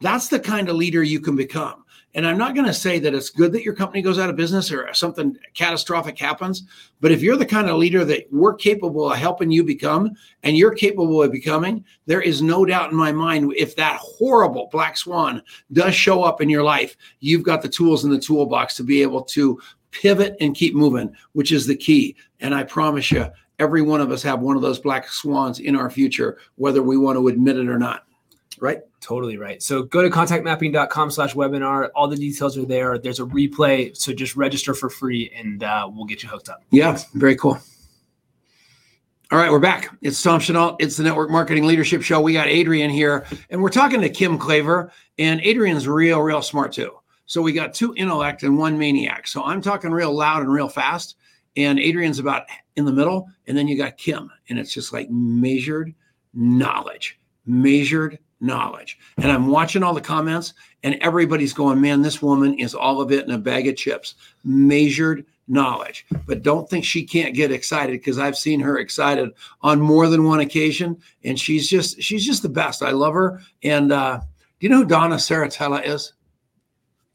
[0.01, 1.85] that's the kind of leader you can become.
[2.17, 4.37] And I'm not going to say that it's good that your company goes out of
[4.37, 6.65] business or something catastrophic happens.
[7.03, 10.57] But if you're the kind of leader that we're capable of helping you become and
[10.57, 14.97] you're capable of becoming, there is no doubt in my mind if that horrible black
[14.97, 18.83] swan does show up in your life, you've got the tools in the toolbox to
[18.83, 22.17] be able to pivot and keep moving, which is the key.
[22.41, 23.27] And I promise you,
[23.59, 26.97] every one of us have one of those black swans in our future, whether we
[26.97, 28.07] want to admit it or not.
[28.61, 28.81] Right?
[29.01, 29.63] Totally right.
[29.63, 31.91] So go to contactmapping.com slash webinar.
[31.95, 32.99] All the details are there.
[32.99, 33.97] There's a replay.
[33.97, 36.63] So just register for free and uh, we'll get you hooked up.
[36.71, 37.61] Yeah, very cool.
[39.33, 39.93] All right, we're back.
[40.03, 40.77] It's Tom Chenoweth.
[40.79, 42.21] It's the Network Marketing Leadership Show.
[42.21, 44.91] We got Adrian here, and we're talking to Kim Klaver.
[45.19, 46.93] And Adrian's real, real smart too.
[47.27, 49.27] So we got two intellect and one maniac.
[49.27, 51.17] So I'm talking real loud and real fast.
[51.57, 52.45] And Adrian's about
[52.77, 53.29] in the middle.
[53.49, 54.31] And then you got Kim.
[54.49, 55.93] And it's just like measured
[56.33, 58.99] knowledge, measured knowledge.
[59.17, 63.13] And I'm watching all the comments, and everybody's going, man, this woman is all of
[63.13, 64.15] it in a bag of chips.
[64.45, 66.07] Measured knowledge.
[66.27, 69.31] But don't think she can't get excited because I've seen her excited
[69.63, 70.99] on more than one occasion.
[71.25, 72.83] And she's just, she's just the best.
[72.83, 73.41] I love her.
[73.63, 76.13] And uh, do you know who Donna Saratella is?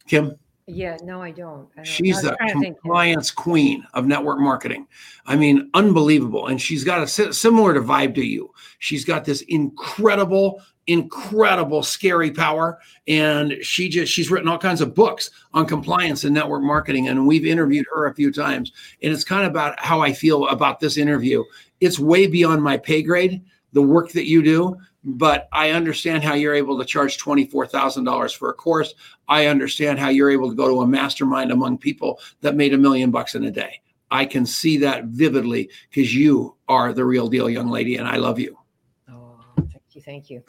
[0.07, 0.37] Kim?
[0.67, 1.67] Yeah, no, I don't.
[1.73, 4.87] I don't she's the compliance queen of network marketing.
[5.25, 6.47] I mean, unbelievable.
[6.47, 8.53] And she's got a similar to vibe to you.
[8.79, 12.79] She's got this incredible, incredible, scary power.
[13.07, 17.07] And she just, she's written all kinds of books on compliance and network marketing.
[17.07, 18.71] And we've interviewed her a few times.
[19.01, 21.43] And it's kind of about how I feel about this interview.
[21.79, 23.41] It's way beyond my pay grade,
[23.73, 28.49] the work that you do but I understand how you're able to charge $24,000 for
[28.49, 28.93] a course.
[29.27, 32.77] I understand how you're able to go to a mastermind among people that made a
[32.77, 33.81] million bucks in a day.
[34.11, 38.17] I can see that vividly because you are the real deal, young lady, and I
[38.17, 38.57] love you.
[39.09, 40.01] Oh, thank you.
[40.01, 40.43] Thank you.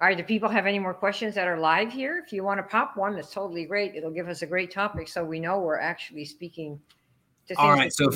[0.00, 0.16] All right.
[0.16, 2.22] Do people have any more questions that are live here?
[2.24, 3.94] If you want to pop one, that's totally great.
[3.94, 6.80] It'll give us a great topic so we know we're actually speaking
[7.48, 7.92] to All right.
[7.92, 8.10] So,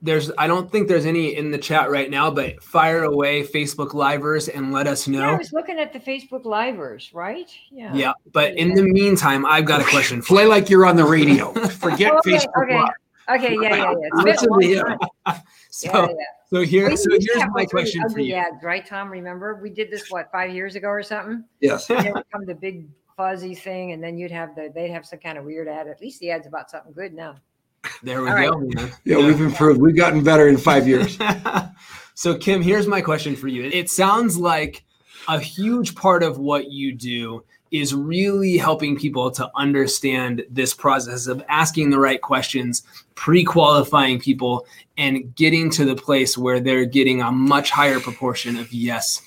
[0.00, 3.94] there's I don't think there's any in the chat right now, but fire away Facebook
[3.94, 7.50] livers and let us Yeah, I was looking at the Facebook livers, right?
[7.70, 7.92] Yeah.
[7.94, 11.52] Yeah, but in the meantime, I've got a question Play like you're on the radio.
[11.68, 12.76] Forget Okay, Facebook okay.
[12.76, 12.92] Live.
[13.30, 13.94] Okay, yeah, yeah, yeah.
[14.00, 14.98] It's been a Listen to long him.
[15.26, 15.42] time.
[15.70, 16.14] so Yeah, yeah.
[16.50, 18.34] so here We so here's my question for you.
[18.34, 19.10] Ads, right, Tom?
[19.10, 21.44] Remember we did this what five years ago or something?
[21.60, 21.90] Yes.
[21.90, 22.86] And then would come the big
[23.16, 25.88] fuzzy thing, and then you'd have the they'd have some kind of weird ad.
[25.88, 27.36] At least the ad's about something good now.
[28.02, 28.50] There we All right.
[28.50, 28.58] go.
[28.60, 28.92] man.
[29.04, 29.80] Yeah, we've improved.
[29.80, 31.18] We've gotten better in five years.
[32.14, 33.64] so Kim, here's my question for you.
[33.64, 34.84] It sounds like
[35.28, 41.26] a huge part of what you do is really helping people to understand this process
[41.26, 42.82] of asking the right questions,
[43.14, 48.72] pre-qualifying people and getting to the place where they're getting a much higher proportion of
[48.72, 49.22] yes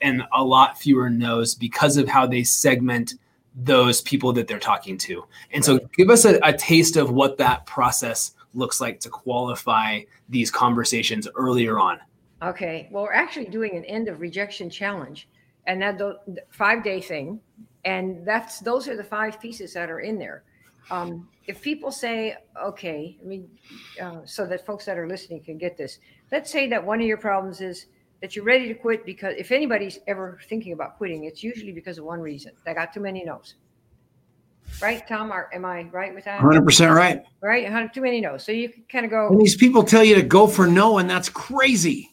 [0.00, 3.14] and a lot fewer no's because of how they segment
[3.54, 5.24] those people that they're talking to.
[5.52, 10.00] And so give us a, a taste of what that process looks like to qualify
[10.28, 11.98] these conversations earlier on.
[12.42, 12.88] Okay.
[12.90, 15.28] Well, we're actually doing an end of rejection challenge,
[15.66, 16.18] and that the
[16.50, 17.40] five day thing,
[17.84, 20.44] and that's those are the five pieces that are in there.
[20.90, 23.48] Um, if people say, okay, I mean,
[24.00, 25.98] uh, so that folks that are listening can get this.
[26.30, 27.86] Let's say that one of your problems is
[28.20, 31.98] that you're ready to quit because if anybody's ever thinking about quitting, it's usually because
[31.98, 33.54] of one reason: they got too many no's.
[34.80, 35.30] Right, Tom?
[35.30, 36.40] Are, am I right with that?
[36.40, 37.22] 100% right.
[37.40, 38.44] Right, too many no's.
[38.44, 39.28] So you kind of go.
[39.28, 42.11] And these people tell you to go for no, and that's crazy.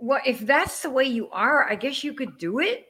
[0.00, 2.88] Well, if that's the way you are, I guess you could do it,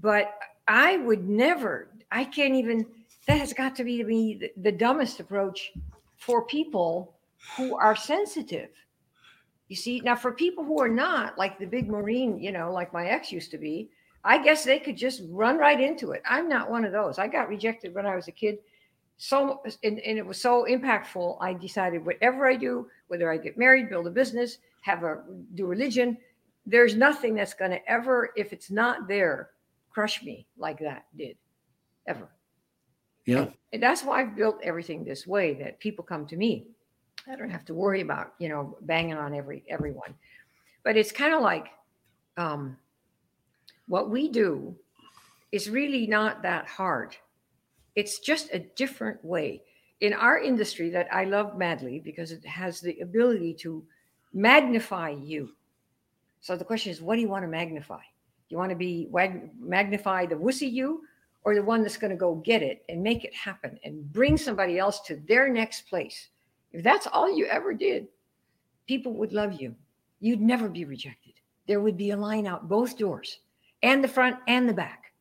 [0.00, 0.34] but
[0.68, 1.88] I would never.
[2.10, 2.86] I can't even.
[3.26, 5.72] That has got to be to me the, the dumbest approach
[6.16, 7.14] for people
[7.56, 8.70] who are sensitive.
[9.68, 12.92] You see, now for people who are not, like the big Marine, you know, like
[12.92, 13.88] my ex used to be,
[14.24, 16.22] I guess they could just run right into it.
[16.28, 17.18] I'm not one of those.
[17.18, 18.58] I got rejected when I was a kid.
[19.16, 21.38] So, and, and it was so impactful.
[21.40, 25.22] I decided whatever I do, whether I get married, build a business, have a
[25.54, 26.16] do religion,
[26.66, 29.50] there's nothing that's going to ever, if it's not there,
[29.90, 31.36] crush me like that did,
[32.06, 32.28] ever.
[33.26, 33.46] Yeah.
[33.72, 36.66] And that's why I've built everything this way that people come to me.
[37.28, 40.14] I don't have to worry about, you know, banging on every everyone.
[40.84, 41.68] But it's kind of like
[42.36, 42.76] um,
[43.88, 44.74] what we do
[45.52, 47.16] is really not that hard.
[47.94, 49.62] It's just a different way.
[50.00, 53.84] In our industry that I love madly because it has the ability to
[54.32, 55.50] magnify you.
[56.40, 57.98] So the question is, what do you want to magnify?
[57.98, 59.08] Do you want to be
[59.60, 61.02] magnify the wussy you
[61.42, 64.36] or the one that's going to go get it and make it happen and bring
[64.36, 66.28] somebody else to their next place.
[66.72, 68.08] If that's all you ever did,
[68.86, 69.74] people would love you.
[70.20, 71.34] You'd never be rejected.
[71.66, 73.38] There would be a line out both doors
[73.82, 75.12] and the front and the back.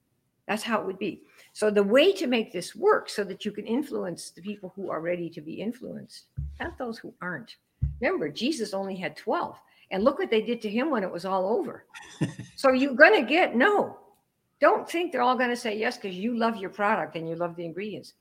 [0.48, 1.22] That's how it would be.
[1.54, 4.90] So, the way to make this work so that you can influence the people who
[4.90, 6.26] are ready to be influenced,
[6.60, 7.58] not those who aren't.
[8.02, 9.58] Remember, Jesus only had 12,
[9.92, 11.86] and look what they did to him when it was all over.
[12.56, 13.98] so, you're going to get no.
[14.60, 17.36] Don't think they're all going to say yes because you love your product and you
[17.36, 18.14] love the ingredients.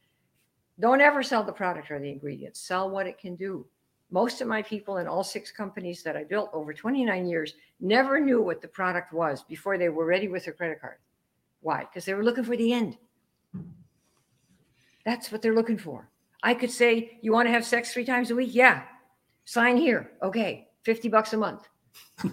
[0.80, 3.66] Don't ever sell the product or the ingredients, sell what it can do.
[4.10, 8.20] Most of my people in all six companies that I built over 29 years never
[8.20, 10.98] knew what the product was before they were ready with their credit card.
[11.60, 11.80] Why?
[11.80, 12.96] Because they were looking for the end.
[15.04, 16.08] That's what they're looking for.
[16.42, 18.54] I could say, You want to have sex three times a week?
[18.54, 18.82] Yeah.
[19.44, 20.12] Sign here.
[20.22, 20.67] Okay.
[20.88, 21.68] 50 bucks a month.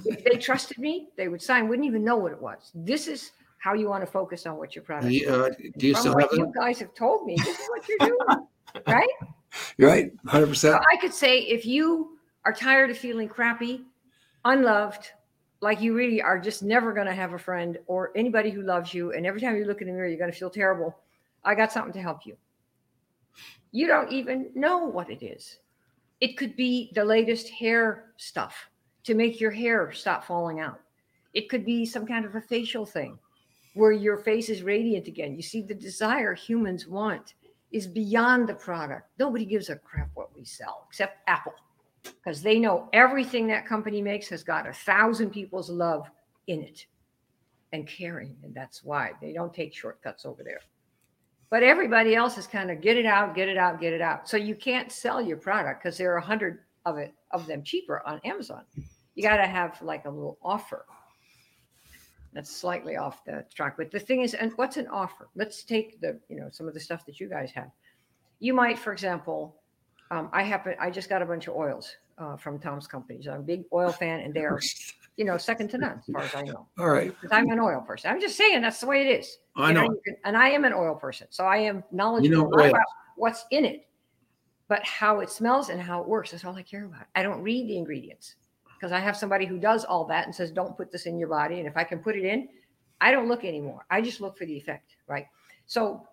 [0.05, 2.71] if they trusted me, they would sign, wouldn't even know what it was.
[2.73, 5.27] This is how you want to focus on what your product is.
[5.27, 8.47] Uh, do you still have you guys have told me, this is what you're doing.
[8.87, 9.09] right?
[9.77, 10.25] You're right.
[10.27, 10.79] 100%.
[10.89, 13.83] I could say if you are tired of feeling crappy,
[14.45, 15.11] unloved,
[15.59, 18.93] like you really are just never going to have a friend or anybody who loves
[18.93, 20.95] you, and every time you look in the mirror, you're going to feel terrible.
[21.43, 22.37] I got something to help you.
[23.73, 25.59] You don't even know what it is.
[26.21, 28.69] It could be the latest hair stuff
[29.03, 30.79] to make your hair stop falling out.
[31.33, 33.19] It could be some kind of a facial thing
[33.73, 35.35] where your face is radiant again.
[35.35, 37.33] You see, the desire humans want
[37.71, 39.09] is beyond the product.
[39.19, 41.53] Nobody gives a crap what we sell except Apple
[42.03, 46.09] because they know everything that company makes has got a thousand people's love
[46.47, 46.85] in it
[47.73, 48.35] and caring.
[48.43, 50.61] And that's why they don't take shortcuts over there.
[51.55, 54.27] But everybody else is kind of get it out, get it out, get it out.
[54.27, 57.63] So you can't sell your product because there are a hundred of it of them
[57.63, 58.63] cheaper on Amazon.
[59.13, 60.85] You got to have like a little offer.
[62.33, 63.75] That's slightly off the track.
[63.77, 65.29] But the thing is, and what's an offer?
[65.33, 67.71] Let's take the, you know, some of the stuff that you guys have.
[68.39, 69.55] You might, for example,
[70.11, 73.29] um, I happen, I just got a bunch of oils uh, from Tom's companies.
[73.29, 74.59] I'm a big oil fan, and they're,
[75.17, 76.67] you know, second to none as far as I know.
[76.77, 77.09] All right.
[77.21, 78.11] Because I'm an oil person.
[78.11, 79.37] I'm just saying that's the way it is.
[79.55, 79.83] I You know.
[79.83, 82.69] you can- and I am an oil person, so I am knowledgeable oil.
[82.69, 82.85] about
[83.15, 83.87] what's in it.
[84.67, 87.05] but how it smells and how it works is all I care about.
[87.13, 88.33] I don't read the ingredients
[88.73, 91.27] because I have somebody who does all that and says, don't put this in your
[91.27, 91.59] body.
[91.59, 92.49] And if I can put it in,
[92.99, 93.85] I don't look anymore.
[93.91, 95.27] I just look for the effect, right?
[95.67, 96.07] So,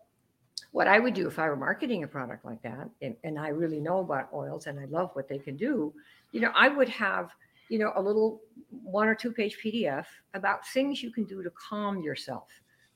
[0.73, 3.49] what I would do if I were marketing a product like that, and, and I
[3.49, 5.95] really know about oils and I love what they can do,
[6.33, 7.31] you know, I would have,
[7.69, 8.41] you know, a little
[8.71, 12.49] one or two page PDF about things you can do to calm yourself,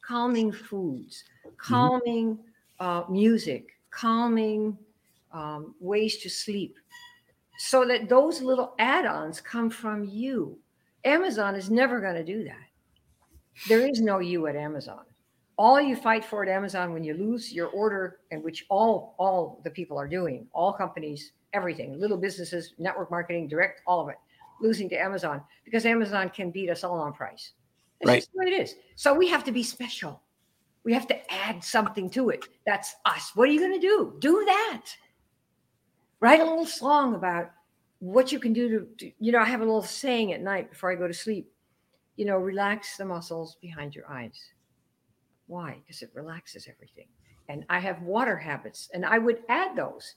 [0.03, 1.25] calming foods,
[1.57, 2.39] calming
[2.81, 4.77] uh, music, calming
[5.33, 6.77] um, ways to sleep,
[7.59, 10.59] so that those little add ons come from you.
[11.05, 12.67] Amazon is never going to do that.
[13.69, 15.01] There is no you at Amazon.
[15.57, 19.61] All you fight for at Amazon when you lose your order, and which all all
[19.65, 24.17] the people are doing, all companies, everything, little businesses, network marketing, direct, all of it,
[24.61, 27.53] losing to Amazon because Amazon can beat us all on price.
[28.01, 28.17] That's Right.
[28.19, 28.75] just the way it is.
[28.95, 30.23] So we have to be special.
[30.85, 32.45] We have to add something to it.
[32.67, 33.33] That's us.
[33.35, 34.17] What are you going to do?
[34.21, 34.83] Do that.
[36.21, 37.51] Write a little song about
[37.99, 40.71] what you can do to, to- you know, I have a little saying at night
[40.71, 41.51] before I go to sleep.
[42.17, 44.39] You know, relax the muscles behind your eyes.
[45.49, 45.79] Why?
[45.85, 47.09] Because it relaxes everything.
[47.49, 50.15] And I have water habits, and I would add those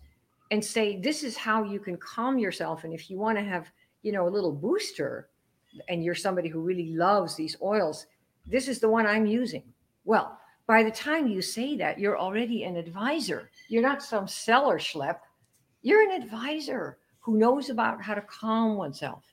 [0.52, 2.84] and say, this is how you can calm yourself.
[2.84, 3.70] And if you want to have,
[4.02, 5.30] you know, a little booster,
[5.88, 8.06] and you're somebody who really loves these oils,
[8.45, 9.64] this is the one I'm using.
[10.06, 13.50] Well, by the time you say that, you're already an advisor.
[13.70, 15.18] You're not some seller schlep.
[15.82, 19.24] You're an advisor who knows about how to calm oneself.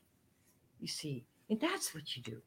[0.81, 2.43] You see, and that's what you do.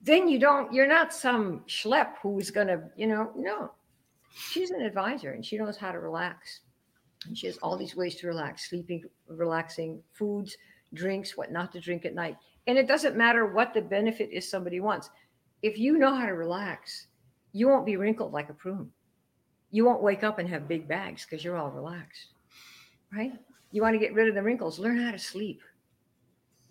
[0.00, 3.72] Then you don't, you're not some schlep who's going to, you know, no.
[4.34, 6.60] She's an advisor and she knows how to relax.
[7.26, 10.56] And she has all these ways to relax sleeping, relaxing, foods,
[10.94, 12.36] drinks, what not to drink at night.
[12.66, 15.10] And it doesn't matter what the benefit is somebody wants.
[15.62, 17.08] If you know how to relax,
[17.52, 18.90] you won't be wrinkled like a prune.
[19.70, 22.28] You won't wake up and have big bags because you're all relaxed,
[23.12, 23.32] right?
[23.72, 25.60] You want to get rid of the wrinkles, learn how to sleep.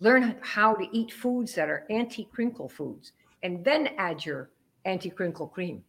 [0.00, 3.12] Learn how to eat foods that are anti crinkle foods,
[3.42, 4.50] and then add your
[4.84, 5.84] anti crinkle cream.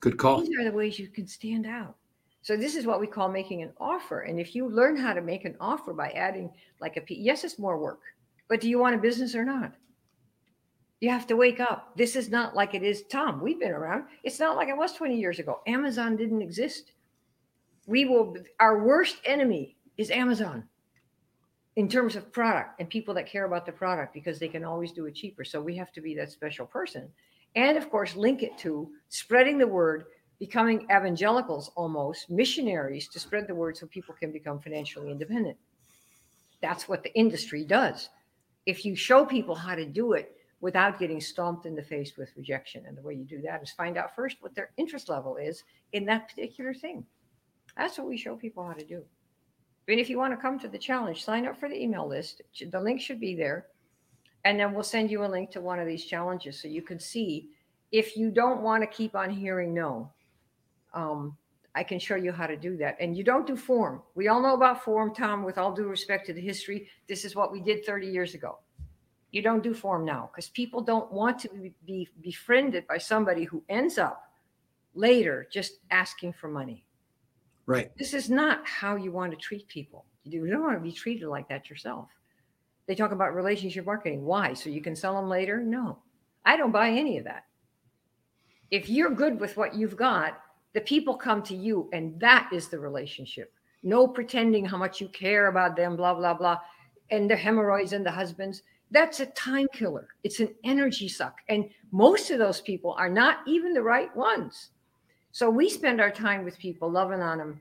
[0.00, 0.40] Good call.
[0.40, 1.96] These are the ways you can stand out.
[2.48, 4.20] So this is what we call making an offer.
[4.20, 7.44] And if you learn how to make an offer by adding like a P, yes,
[7.44, 8.00] it's more work,
[8.48, 9.74] but do you want a business or not?
[11.02, 11.92] You have to wake up.
[11.94, 13.42] This is not like it is, Tom.
[13.42, 14.04] We've been around.
[14.24, 15.60] It's not like it was 20 years ago.
[15.66, 16.92] Amazon didn't exist.
[17.86, 20.64] We will, our worst enemy is Amazon
[21.76, 24.92] in terms of product and people that care about the product because they can always
[24.92, 25.44] do it cheaper.
[25.44, 27.10] So we have to be that special person.
[27.56, 30.06] And of course, link it to spreading the word,
[30.38, 35.56] becoming evangelicals almost, missionaries to spread the word so people can become financially independent.
[36.60, 38.08] That's what the industry does.
[38.66, 42.36] If you show people how to do it without getting stomped in the face with
[42.36, 45.36] rejection, and the way you do that is find out first what their interest level
[45.36, 47.04] is in that particular thing.
[47.76, 49.04] That's what we show people how to do.
[49.88, 52.42] And if you want to come to the challenge, sign up for the email list.
[52.60, 53.68] The link should be there.
[54.44, 57.00] And then we'll send you a link to one of these challenges so you can
[57.00, 57.48] see
[57.90, 60.10] if you don't want to keep on hearing no.
[60.94, 61.36] Um,
[61.74, 62.96] I can show you how to do that.
[62.98, 64.02] And you don't do form.
[64.14, 66.88] We all know about form, Tom, with all due respect to the history.
[67.08, 68.58] This is what we did 30 years ago.
[69.30, 73.44] You don't do form now because people don't want to be, be befriended by somebody
[73.44, 74.32] who ends up
[74.94, 76.84] later just asking for money.
[77.66, 77.96] Right.
[77.98, 80.06] This is not how you want to treat people.
[80.24, 82.08] You don't want to be treated like that yourself.
[82.86, 84.24] They talk about relationship marketing.
[84.24, 84.54] Why?
[84.54, 85.60] So you can sell them later?
[85.60, 85.98] No,
[86.44, 87.44] I don't buy any of that.
[88.70, 90.40] If you're good with what you've got,
[90.78, 93.52] the people come to you, and that is the relationship.
[93.82, 96.58] No pretending how much you care about them, blah, blah, blah.
[97.10, 98.62] And the hemorrhoids and the husbands.
[98.92, 100.06] That's a time killer.
[100.22, 101.38] It's an energy suck.
[101.48, 104.68] And most of those people are not even the right ones.
[105.32, 107.60] So we spend our time with people, loving on them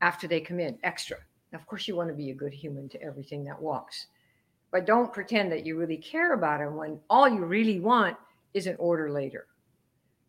[0.00, 1.18] after they come in, extra.
[1.52, 4.06] Now, of course, you want to be a good human to everything that walks,
[4.72, 8.16] but don't pretend that you really care about them when all you really want
[8.54, 9.46] is an order later.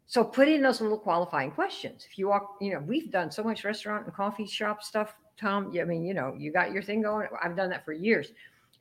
[0.08, 2.06] So put in those little qualifying questions.
[2.10, 5.74] If you walk, you know, we've done so much restaurant and coffee shop stuff, Tom.
[5.80, 7.28] I mean, you know, you got your thing going.
[7.44, 8.32] I've done that for years.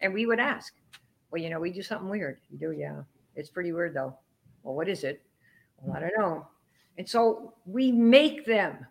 [0.00, 0.74] And we would ask,
[1.30, 2.38] well, you know, we do something weird.
[2.50, 3.02] You do, yeah.
[3.36, 4.16] It's pretty weird though.
[4.62, 5.22] Well, what is it?
[5.80, 6.46] Well, I don't know.
[6.98, 8.86] And so we make them.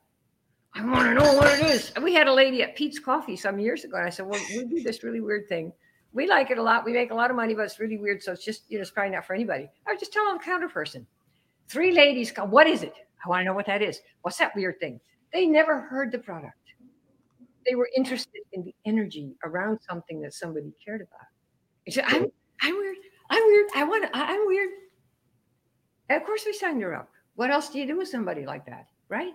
[0.75, 1.91] I want to know what it is.
[1.95, 4.41] And we had a lady at Peet's Coffee some years ago, and I said, "Well,
[4.49, 5.71] we do this really weird thing.
[6.13, 6.83] We like it a lot.
[6.83, 8.23] We make a lot of money, but it's really weird.
[8.23, 10.43] So it's just, you know, it's probably not for anybody." I was just telling the
[10.43, 11.05] counter person.
[11.73, 12.51] Three ladies come.
[12.51, 12.93] What is it?
[13.25, 13.99] I want to know what that is.
[14.21, 14.99] What's that weird thing?
[15.33, 16.57] They never heard the product.
[17.67, 21.27] They were interested in the energy around something that somebody cared about.
[21.85, 22.27] He said, "I'm,
[22.61, 22.97] I'm weird.
[23.31, 23.69] I'm weird.
[23.75, 24.03] I want.
[24.05, 24.09] to.
[24.13, 24.69] I'm weird."
[26.09, 27.09] And of course, we signed her up.
[27.35, 29.33] What else do you do with somebody like that, right?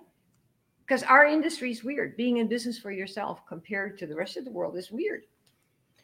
[0.89, 2.17] because our industry is weird.
[2.17, 5.25] Being in business for yourself compared to the rest of the world is weird.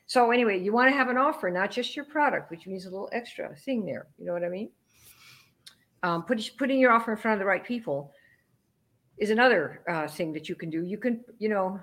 [0.06, 2.90] So anyway, you want to have an offer, not just your product, which means a
[2.90, 4.08] little extra thing there.
[4.18, 4.70] You know what I mean?
[6.04, 8.12] Um, put, putting your offer in front of the right people
[9.16, 10.84] is another uh, thing that you can do.
[10.84, 11.80] You can, you know,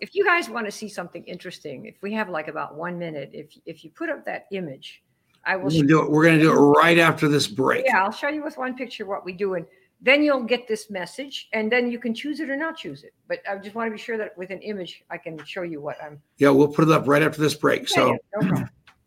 [0.00, 3.30] if you guys want to see something interesting, if we have like about one minute,
[3.32, 5.02] if if you put up that image,
[5.44, 5.70] I will.
[5.70, 7.84] Do it, we're gonna do it right after this break.
[7.84, 9.66] Yeah, I'll show you with one picture what we do, and
[10.00, 13.12] then you'll get this message, and then you can choose it or not choose it.
[13.28, 15.80] But I just want to be sure that with an image, I can show you
[15.82, 16.20] what I'm.
[16.38, 17.88] Yeah, we'll put it up right after this break.
[17.88, 18.64] So no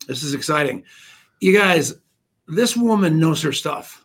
[0.07, 0.83] this is exciting.
[1.39, 1.95] You guys,
[2.47, 4.03] this woman knows her stuff,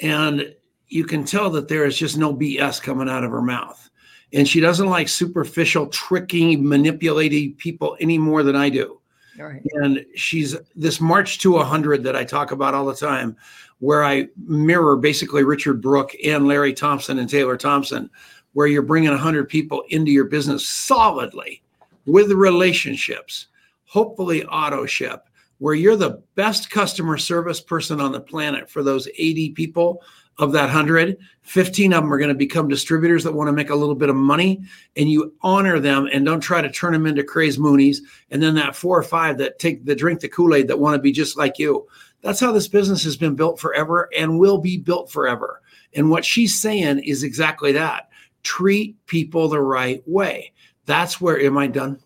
[0.00, 0.54] and
[0.88, 3.90] you can tell that there is just no BS coming out of her mouth.
[4.32, 9.00] And she doesn't like superficial, tricking, manipulating people any more than I do.
[9.38, 9.62] Right.
[9.74, 13.36] And she's this march to 100 that I talk about all the time,
[13.78, 18.10] where I mirror basically Richard Brooke and Larry Thompson and Taylor Thompson,
[18.54, 21.62] where you're bringing 100 people into your business solidly
[22.06, 23.48] with relationships,
[23.84, 25.28] hopefully auto ship,
[25.58, 30.02] where you're the best customer service person on the planet for those 80 people
[30.38, 33.70] of that 100 15 of them are going to become distributors that want to make
[33.70, 34.60] a little bit of money
[34.96, 37.98] and you honor them and don't try to turn them into crazy moonies
[38.30, 41.00] and then that four or five that take the drink the kool-aid that want to
[41.00, 41.86] be just like you.
[42.22, 45.62] That's how this business has been built forever and will be built forever.
[45.94, 48.10] And what she's saying is exactly that.
[48.42, 50.52] Treat people the right way.
[50.84, 52.00] That's where am i done?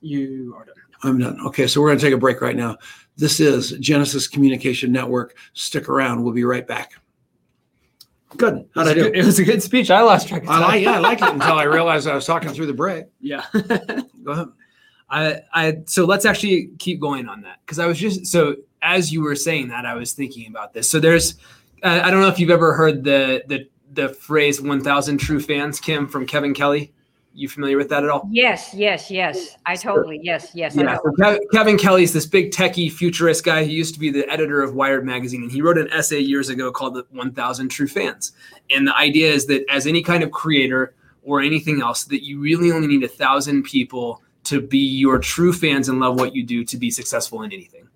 [0.00, 0.74] You are done.
[1.02, 2.76] I'm done okay so we're going to take a break right now
[3.16, 6.92] this is genesis communication network stick around we'll be right back
[8.36, 9.90] good how'd i do It was a good speech.
[9.90, 10.62] I lost track of I time.
[10.62, 13.04] like, yeah, I liked it until I realized I was talking through the break.
[13.20, 13.44] yeah.
[13.52, 14.48] Go ahead.
[15.10, 19.12] I, I so let's actually keep going on that because I was just so as
[19.12, 20.88] you were saying that I was thinking about this.
[20.88, 21.34] So there's
[21.82, 25.78] uh, I don't know if you've ever heard the the the phrase 1000 true fans
[25.78, 26.94] Kim from Kevin Kelly.
[27.34, 28.28] You familiar with that at all?
[28.30, 29.56] Yes, yes, yes.
[29.64, 30.76] I totally yes, yes.
[30.76, 30.86] I Yeah.
[30.94, 31.00] know.
[31.04, 33.64] So Kev- Kevin Kelly's this big techie futurist guy.
[33.64, 36.50] He used to be the editor of Wired magazine, and he wrote an essay years
[36.50, 38.32] ago called "The 1,000 True Fans."
[38.70, 42.38] And the idea is that as any kind of creator or anything else, that you
[42.40, 46.42] really only need a thousand people to be your true fans and love what you
[46.42, 47.86] do to be successful in anything.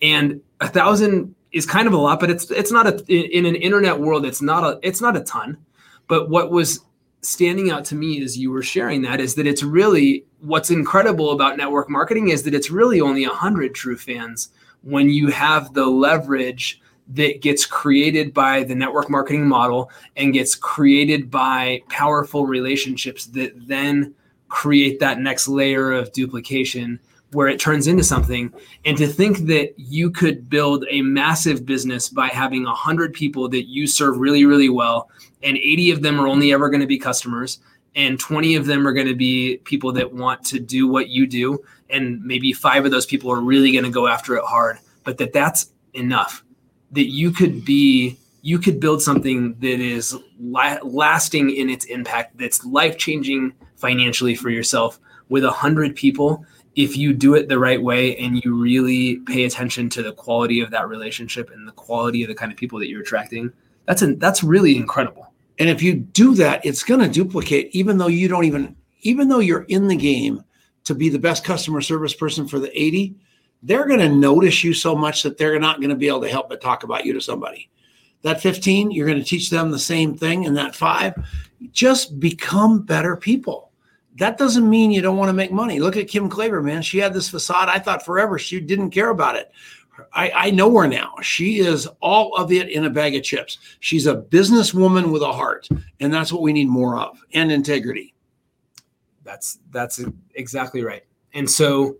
[0.00, 3.56] And a thousand is kind of a lot, but it's it's not a in an
[3.56, 4.24] internet world.
[4.24, 5.58] It's not a it's not a ton.
[6.08, 6.80] But what was
[7.22, 11.32] standing out to me as you were sharing that is that it's really what's incredible
[11.32, 14.50] about network marketing is that it's really only 100 true fans
[14.82, 20.54] when you have the leverage that gets created by the network marketing model and gets
[20.54, 24.14] created by powerful relationships that then
[24.48, 26.98] create that next layer of duplication
[27.32, 28.52] where it turns into something.
[28.84, 33.64] And to think that you could build a massive business by having 100 people that
[33.64, 35.10] you serve really really well
[35.42, 37.60] and 80 of them are only ever going to be customers
[37.94, 41.26] and 20 of them are going to be people that want to do what you
[41.26, 44.78] do and maybe five of those people are really going to go after it hard
[45.06, 46.44] but that that's enough.
[46.92, 52.36] That you could be you could build something that is la- lasting in its impact
[52.38, 56.44] that's life changing financially for yourself with a hundred people
[56.76, 60.60] if you do it the right way and you really pay attention to the quality
[60.60, 63.52] of that relationship and the quality of the kind of people that you're attracting.
[63.86, 65.25] That's that's really incredible
[65.58, 69.28] And if you do that, it's going to duplicate, even though you don't even, even
[69.28, 70.42] though you're in the game
[70.84, 73.16] to be the best customer service person for the 80,
[73.62, 76.28] they're going to notice you so much that they're not going to be able to
[76.28, 77.70] help but talk about you to somebody.
[78.22, 80.46] That 15, you're going to teach them the same thing.
[80.46, 81.14] And that five,
[81.72, 83.70] just become better people.
[84.18, 85.78] That doesn't mean you don't want to make money.
[85.78, 86.82] Look at Kim Klaver, man.
[86.82, 87.68] She had this facade.
[87.68, 89.52] I thought forever she didn't care about it.
[90.12, 91.14] I, I know her now.
[91.22, 93.58] She is all of it in a bag of chips.
[93.80, 95.68] She's a businesswoman with a heart,
[96.00, 98.14] and that's what we need more of, and integrity.
[99.24, 101.04] That's that's exactly right.
[101.34, 101.96] And so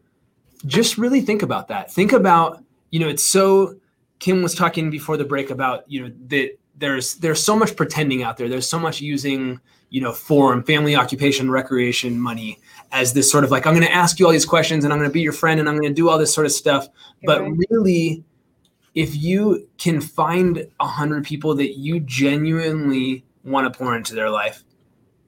[0.66, 1.92] just really think about that.
[1.92, 3.76] Think about, you know, it's so
[4.18, 8.22] Kim was talking before the break about, you know, that there's there's so much pretending
[8.22, 8.48] out there.
[8.48, 12.60] There's so much using, you know, FORM, family occupation, recreation money
[12.92, 14.98] as this sort of like I'm going to ask you all these questions and I'm
[14.98, 16.88] going to be your friend and I'm going to do all this sort of stuff.
[17.24, 17.52] But Right.
[17.70, 18.24] really
[18.94, 24.30] if you can find a hundred people that you genuinely want to pour into their
[24.30, 24.64] life,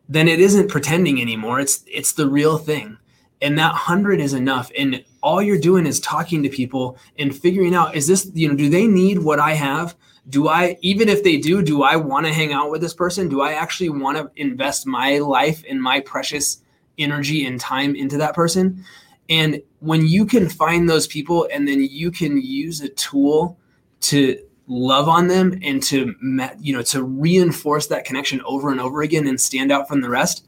[0.08, 1.60] then it isn't pretending anymore.
[1.60, 2.96] It's it's the real thing.
[3.42, 4.72] And that hundred is enough.
[4.76, 8.56] And all you're doing is talking to people and figuring out is this, you know,
[8.56, 9.94] do they need what I have?
[10.28, 13.28] Do I, even if they do, do I want to hang out with this person?
[13.28, 16.62] Do I actually want to invest my life and my precious
[16.98, 18.84] energy and time into that person?
[19.28, 23.58] And when you can find those people and then you can use a tool
[24.00, 26.14] to love on them and to
[26.60, 30.10] you know to reinforce that connection over and over again and stand out from the
[30.10, 30.46] rest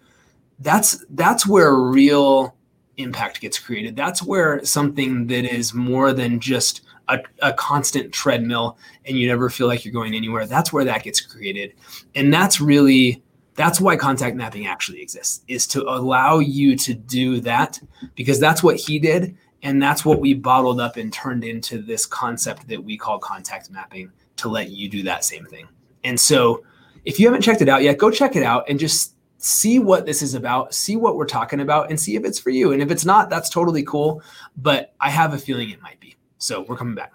[0.61, 2.55] that's that's where real
[2.97, 3.97] impact gets created.
[3.97, 9.51] That's where something that is more than just a, a constant treadmill and you never
[9.51, 10.47] feel like you're going anywhere.
[10.47, 11.75] That's where that gets created.
[12.15, 13.23] And that's really
[13.55, 17.81] that's why contact mapping actually exists is to allow you to do that
[18.15, 22.07] because that's what he did and that's what we bottled up and turned into this
[22.07, 25.69] concept that we call contact mapping to let you do that same thing.
[26.05, 26.65] And so
[27.05, 30.07] if you haven't checked it out yet, go check it out and just see what
[30.07, 32.73] this is about, see what we're talking about, and see if it's for you.
[32.73, 34.23] And if it's not, that's totally cool.
[34.57, 36.17] But I have a feeling it might be.
[36.39, 37.13] So we're coming back.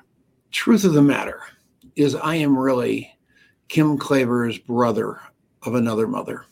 [0.52, 1.42] Truth of the matter
[1.96, 3.18] is, I am really
[3.68, 5.20] Kim Klaver's brother
[5.66, 6.46] of another mother.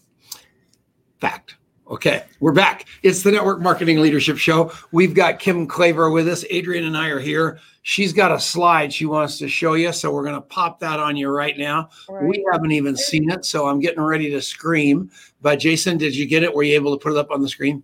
[1.20, 1.56] Fact.
[1.90, 2.86] Okay, we're back.
[3.04, 4.72] It's the Network Marketing Leadership Show.
[4.94, 6.46] We've got Kim Klaver with us.
[6.50, 7.60] Adrian and I are here.
[7.82, 11.02] She's got a slide she wants to show you, so we're going to pop that
[11.02, 11.90] on you right now.
[12.08, 12.26] Right.
[12.26, 15.12] We haven't even seen it, so I'm getting ready to scream.
[15.42, 16.54] But Jason, did you get it?
[16.54, 17.84] Were you able to put it up on the screen?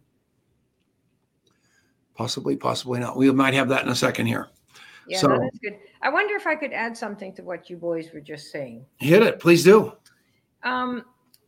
[2.16, 3.18] Possibly, possibly not.
[3.18, 4.48] We might have that in a second here.
[5.08, 5.78] Yeah, so, no, that's good.
[6.02, 8.86] I wonder if I could add something to what you boys were just saying.
[8.98, 9.94] Hit it, please do.
[10.64, 11.04] Um,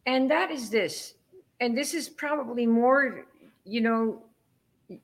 [0.06, 1.16] and that is this
[1.62, 3.24] and this is probably more,
[3.66, 4.24] you know,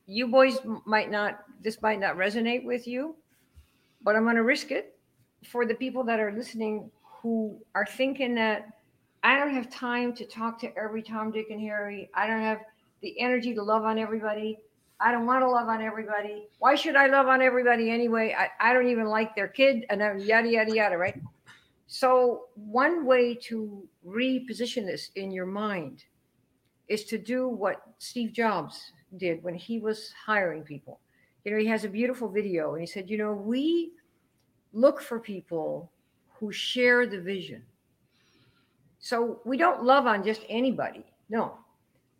[0.08, 3.16] you boys might not, this might not resonate with you,
[4.02, 4.98] but I'm going to risk it
[5.45, 8.70] for the people that are listening who are thinking that
[9.24, 12.10] I don't have time to talk to every Tom, Dick, and Harry.
[12.16, 12.60] I don't have
[13.02, 14.58] the energy to love on everybody.
[15.00, 16.48] I don't want to love on everybody.
[16.58, 18.36] Why should I love on everybody anyway?
[18.36, 21.22] I, I don't even like their kid and I'm yada, yada, yada, right?
[21.88, 26.04] So, one way to reposition this in your mind
[26.90, 31.00] is to do what Steve Jobs did when he was hiring people.
[31.46, 33.92] You know, he has a beautiful video and he said, you know, we
[34.74, 35.90] look for people
[36.34, 37.64] who share the vision.
[39.00, 41.06] So we don't love on just anybody.
[41.30, 41.58] No.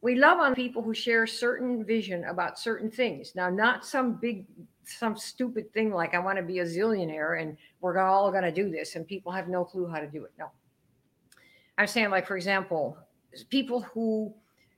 [0.02, 3.34] We love on people who share certain vision about certain things.
[3.36, 4.46] Now, not some big,
[4.84, 8.52] some stupid thing like I want to be a zillionaire and we're all going to
[8.52, 10.32] do this and people have no clue how to do it.
[10.38, 10.52] No.
[11.78, 12.98] I'm saying, like, for example,
[13.50, 14.34] people who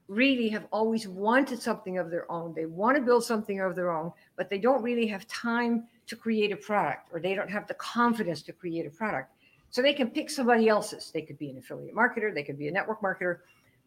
[0.10, 2.54] really have always wanted something of their own.
[2.54, 6.16] They want to build something of their own, but they don't really have time to
[6.16, 9.32] create a product or they don't have the confidence to create a product.
[9.70, 11.12] So they can pick somebody else's.
[11.12, 13.38] They could be an affiliate marketer, they could be a network marketer.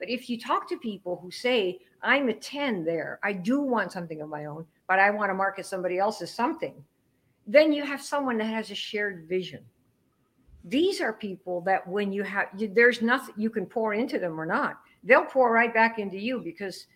[0.03, 3.93] But if you talk to people who say, I'm a 10 there, I do want
[3.93, 6.75] something of my own, but I want to market somebody else's something,
[7.47, 9.61] then you have someone that has a shared vision.
[10.65, 14.47] These are people that when you have, there's nothing you can pour into them or
[14.47, 16.87] not they'll pour right back into you because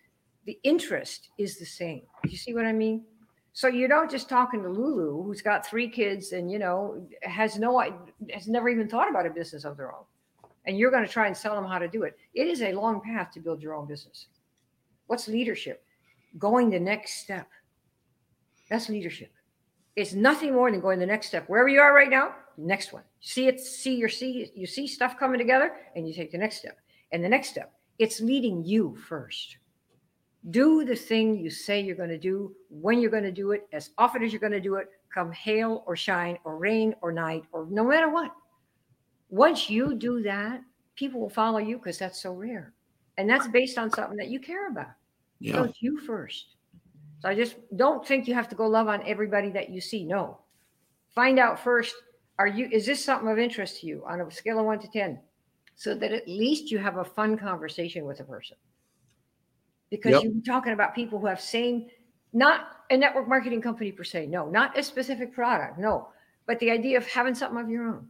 [0.45, 2.01] the interest is the same.
[2.27, 3.03] You see what I mean?
[3.53, 7.57] So you don't just talking to Lulu, who's got three kids and you know has
[7.57, 7.81] no
[8.31, 10.03] has never even thought about a business of their own,
[10.67, 12.17] and you're going to try and sell them how to do it.
[12.33, 14.27] It is a long path to build your own business.
[15.07, 15.83] What's leadership?
[16.37, 17.47] Going the next step.
[18.69, 19.31] That's leadership.
[19.95, 21.47] It's nothing more than going the next step.
[21.47, 23.03] Wherever you are right now, next one.
[23.21, 26.57] See it, see your see you see stuff coming together, and you take the next
[26.57, 26.77] step,
[27.11, 29.57] and the next step, it's leading you first.
[30.51, 33.67] Do the thing you say you're going to do when you're going to do it,
[33.73, 37.11] as often as you're going to do it, come hail or shine or rain or
[37.11, 38.31] night or no matter what.
[39.29, 40.61] Once you do that,
[40.95, 42.73] people will follow you because that's so rare.
[43.17, 44.91] And that's based on something that you care about.
[45.39, 45.53] Yeah.
[45.53, 46.55] So it's you first.
[47.19, 50.03] So I just don't think you have to go love on everybody that you see.
[50.03, 50.39] No.
[51.15, 51.95] Find out first,
[52.37, 54.87] are you is this something of interest to you on a scale of one to
[54.87, 55.19] 10?
[55.77, 58.57] so that at least you have a fun conversation with a person.
[59.91, 60.23] Because yep.
[60.23, 61.85] you're talking about people who have same,
[62.33, 66.09] not a network marketing company per se, no, not a specific product, no,
[66.47, 68.07] but the idea of having something of your own.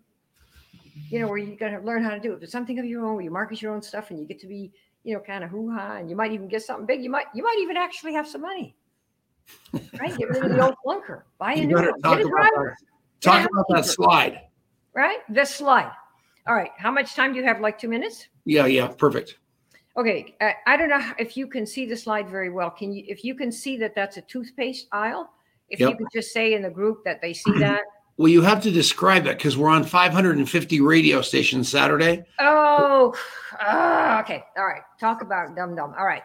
[1.09, 3.05] You know, where you got to learn how to do it, but something of your
[3.05, 4.71] own, where you market your own stuff, and you get to be,
[5.03, 7.03] you know, kind of hoo ha, and you might even get something big.
[7.03, 8.75] You might, you might even actually have some money.
[9.99, 12.77] Right, get rid of the old clunker, buy a new one, get a driver.
[13.21, 14.41] Talk about that slide.
[14.93, 15.91] Right, This slide.
[16.47, 16.71] All right.
[16.77, 17.59] How much time do you have?
[17.59, 18.27] Like two minutes?
[18.45, 19.37] Yeah, yeah, perfect.
[19.97, 20.35] Okay.
[20.39, 22.69] I, I don't know if you can see the slide very well.
[22.69, 25.29] Can you, if you can see that that's a toothpaste aisle,
[25.69, 25.91] if yep.
[25.91, 27.81] you could just say in the group that they see that.
[28.17, 32.25] Well, you have to describe it because we're on 550 radio stations Saturday.
[32.39, 33.13] Oh,
[33.59, 34.43] uh, okay.
[34.57, 34.81] All right.
[34.99, 35.93] Talk about dumb dumb.
[35.97, 36.23] All right.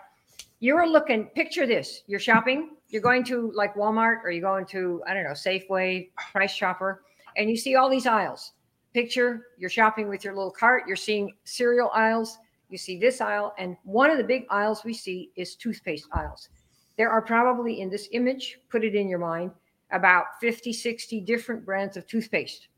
[0.60, 2.02] You're looking, picture this.
[2.06, 2.76] You're shopping.
[2.88, 7.02] You're going to like Walmart or you're going to, I don't know, Safeway, Price Chopper,
[7.36, 8.52] and you see all these aisles
[8.92, 12.38] picture, you're shopping with your little cart, you're seeing cereal aisles,
[12.68, 16.48] you see this aisle, and one of the big aisles we see is toothpaste aisles.
[16.96, 19.50] There are probably in this image, put it in your mind,
[19.92, 22.68] about 50, 60 different brands of toothpaste.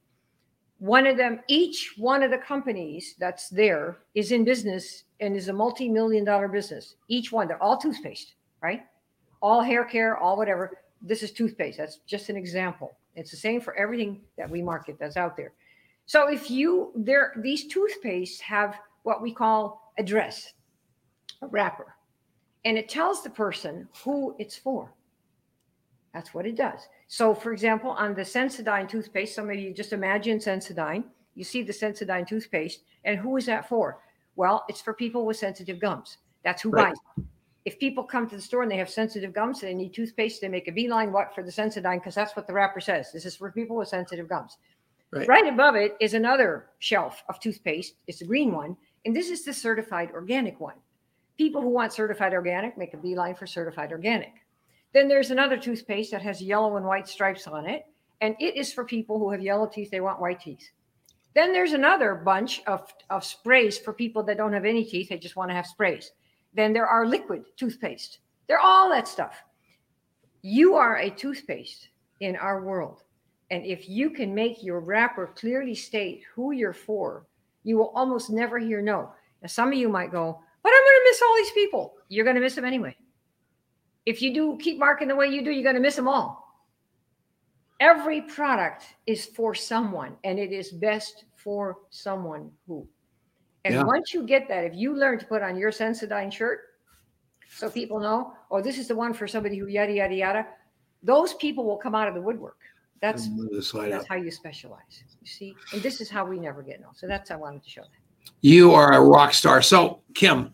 [0.78, 5.48] one of them, each one of the companies that's there is in business and is
[5.48, 6.96] a multi million dollar business.
[7.08, 8.82] Each one, they're all toothpaste, right?
[9.40, 10.78] All hair care, all whatever.
[11.00, 11.78] This is toothpaste.
[11.78, 12.96] That's just an example.
[13.14, 15.52] It's the same for everything that we market that's out there.
[16.06, 20.52] So if you there these toothpastes have what we call address,
[21.40, 21.94] a wrapper,
[22.64, 24.92] and it tells the person who it's for.
[26.14, 26.88] That's what it does.
[27.08, 31.04] So, for example, on the Sensodyne toothpaste, some of you just imagine Sensodyne.
[31.34, 33.98] You see the Sensodyne toothpaste, and who is that for?
[34.36, 36.18] Well, it's for people with sensitive gums.
[36.44, 36.86] That's who right.
[36.86, 36.96] buys.
[37.18, 37.24] It.
[37.64, 40.40] If people come to the store and they have sensitive gums and they need toothpaste,
[40.40, 43.10] they make a beeline what for the Sensodyne because that's what the wrapper says.
[43.12, 44.56] This is for people with sensitive gums.
[45.10, 45.28] Right.
[45.28, 47.94] right above it is another shelf of toothpaste.
[48.06, 50.74] It's the green one, and this is the certified organic one.
[51.38, 54.43] People who want certified organic make a beeline for certified organic.
[54.94, 57.84] Then there's another toothpaste that has yellow and white stripes on it,
[58.20, 60.70] and it is for people who have yellow teeth, they want white teeth.
[61.34, 65.18] Then there's another bunch of, of sprays for people that don't have any teeth, they
[65.18, 66.12] just want to have sprays.
[66.54, 68.20] Then there are liquid toothpaste.
[68.46, 69.42] They're all that stuff.
[70.42, 71.88] You are a toothpaste
[72.20, 73.02] in our world.
[73.50, 77.26] And if you can make your wrapper clearly state who you're for,
[77.64, 79.10] you will almost never hear no.
[79.42, 81.94] Now, some of you might go, but I'm going to miss all these people.
[82.08, 82.96] You're going to miss them anyway.
[84.06, 86.42] If you do keep marking the way you do, you're going to miss them all.
[87.80, 92.86] Every product is for someone, and it is best for someone who.
[93.64, 93.82] And yeah.
[93.82, 96.60] once you get that, if you learn to put on your Sensodyne shirt,
[97.48, 100.46] so people know, oh, this is the one for somebody who yada yada yada,
[101.02, 102.58] those people will come out of the woodwork.
[103.00, 103.28] That's,
[103.72, 105.04] that's how you specialize.
[105.20, 106.88] You see, and this is how we never get no.
[106.94, 108.32] So that's I wanted to show that.
[108.40, 109.60] You are a rock star.
[109.62, 110.50] So Kim,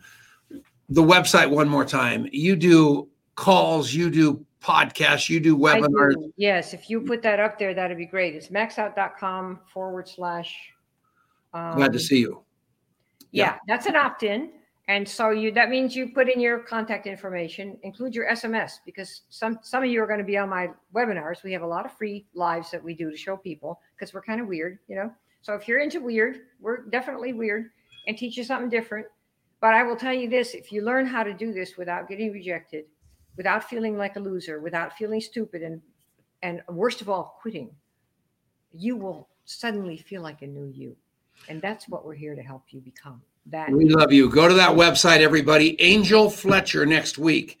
[0.89, 2.27] the website one more time.
[2.31, 3.07] You do
[3.41, 6.13] calls, you do podcasts, you do webinars.
[6.13, 6.31] Do.
[6.37, 8.35] Yes, if you put that up there, that'd be great.
[8.35, 10.55] It's maxout.com forward slash.
[11.53, 12.43] Um, Glad to see you.
[13.31, 14.51] Yeah, yeah, that's an opt in.
[14.87, 19.21] And so you that means you put in your contact information, include your SMS because
[19.29, 21.43] some some of you are going to be on my webinars.
[21.43, 24.21] We have a lot of free lives that we do to show people because we're
[24.21, 25.11] kind of weird, you know.
[25.41, 27.71] So if you're into weird, we're definitely weird
[28.07, 29.07] and teach you something different.
[29.61, 32.31] But I will tell you this: if you learn how to do this without getting
[32.31, 32.85] rejected,
[33.37, 35.81] without feeling like a loser, without feeling stupid, and
[36.43, 37.69] and worst of all, quitting,
[38.73, 40.95] you will suddenly feel like a new you.
[41.49, 43.21] And that's what we're here to help you become.
[43.47, 44.29] That we love you.
[44.29, 45.79] Go to that website, everybody.
[45.81, 47.57] Angel Fletcher next week.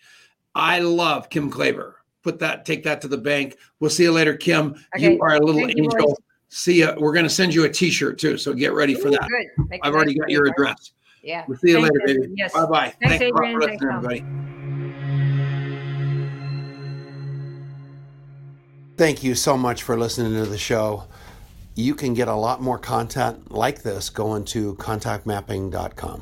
[0.53, 1.93] I love Kim Klaver.
[2.23, 3.57] Put that, take that to the bank.
[3.79, 4.75] We'll see you later, Kim.
[4.95, 5.13] Okay.
[5.13, 6.09] You are a little Thank angel.
[6.09, 6.15] You,
[6.49, 6.93] see you.
[6.99, 9.27] We're going to send you a T-shirt too, so get ready for that.
[9.81, 10.91] I've already got your address.
[11.23, 11.45] Yeah.
[11.47, 12.33] We'll see you Thanks, later, baby.
[12.35, 12.53] Yes.
[12.53, 12.79] Bye bye.
[13.01, 13.59] Thanks, Thanks Adrian.
[13.59, 14.50] Thanks, everybody.
[19.01, 21.05] Thank you so much for listening to the show.
[21.73, 26.19] You can get a lot more content like this going to contactmapping.com.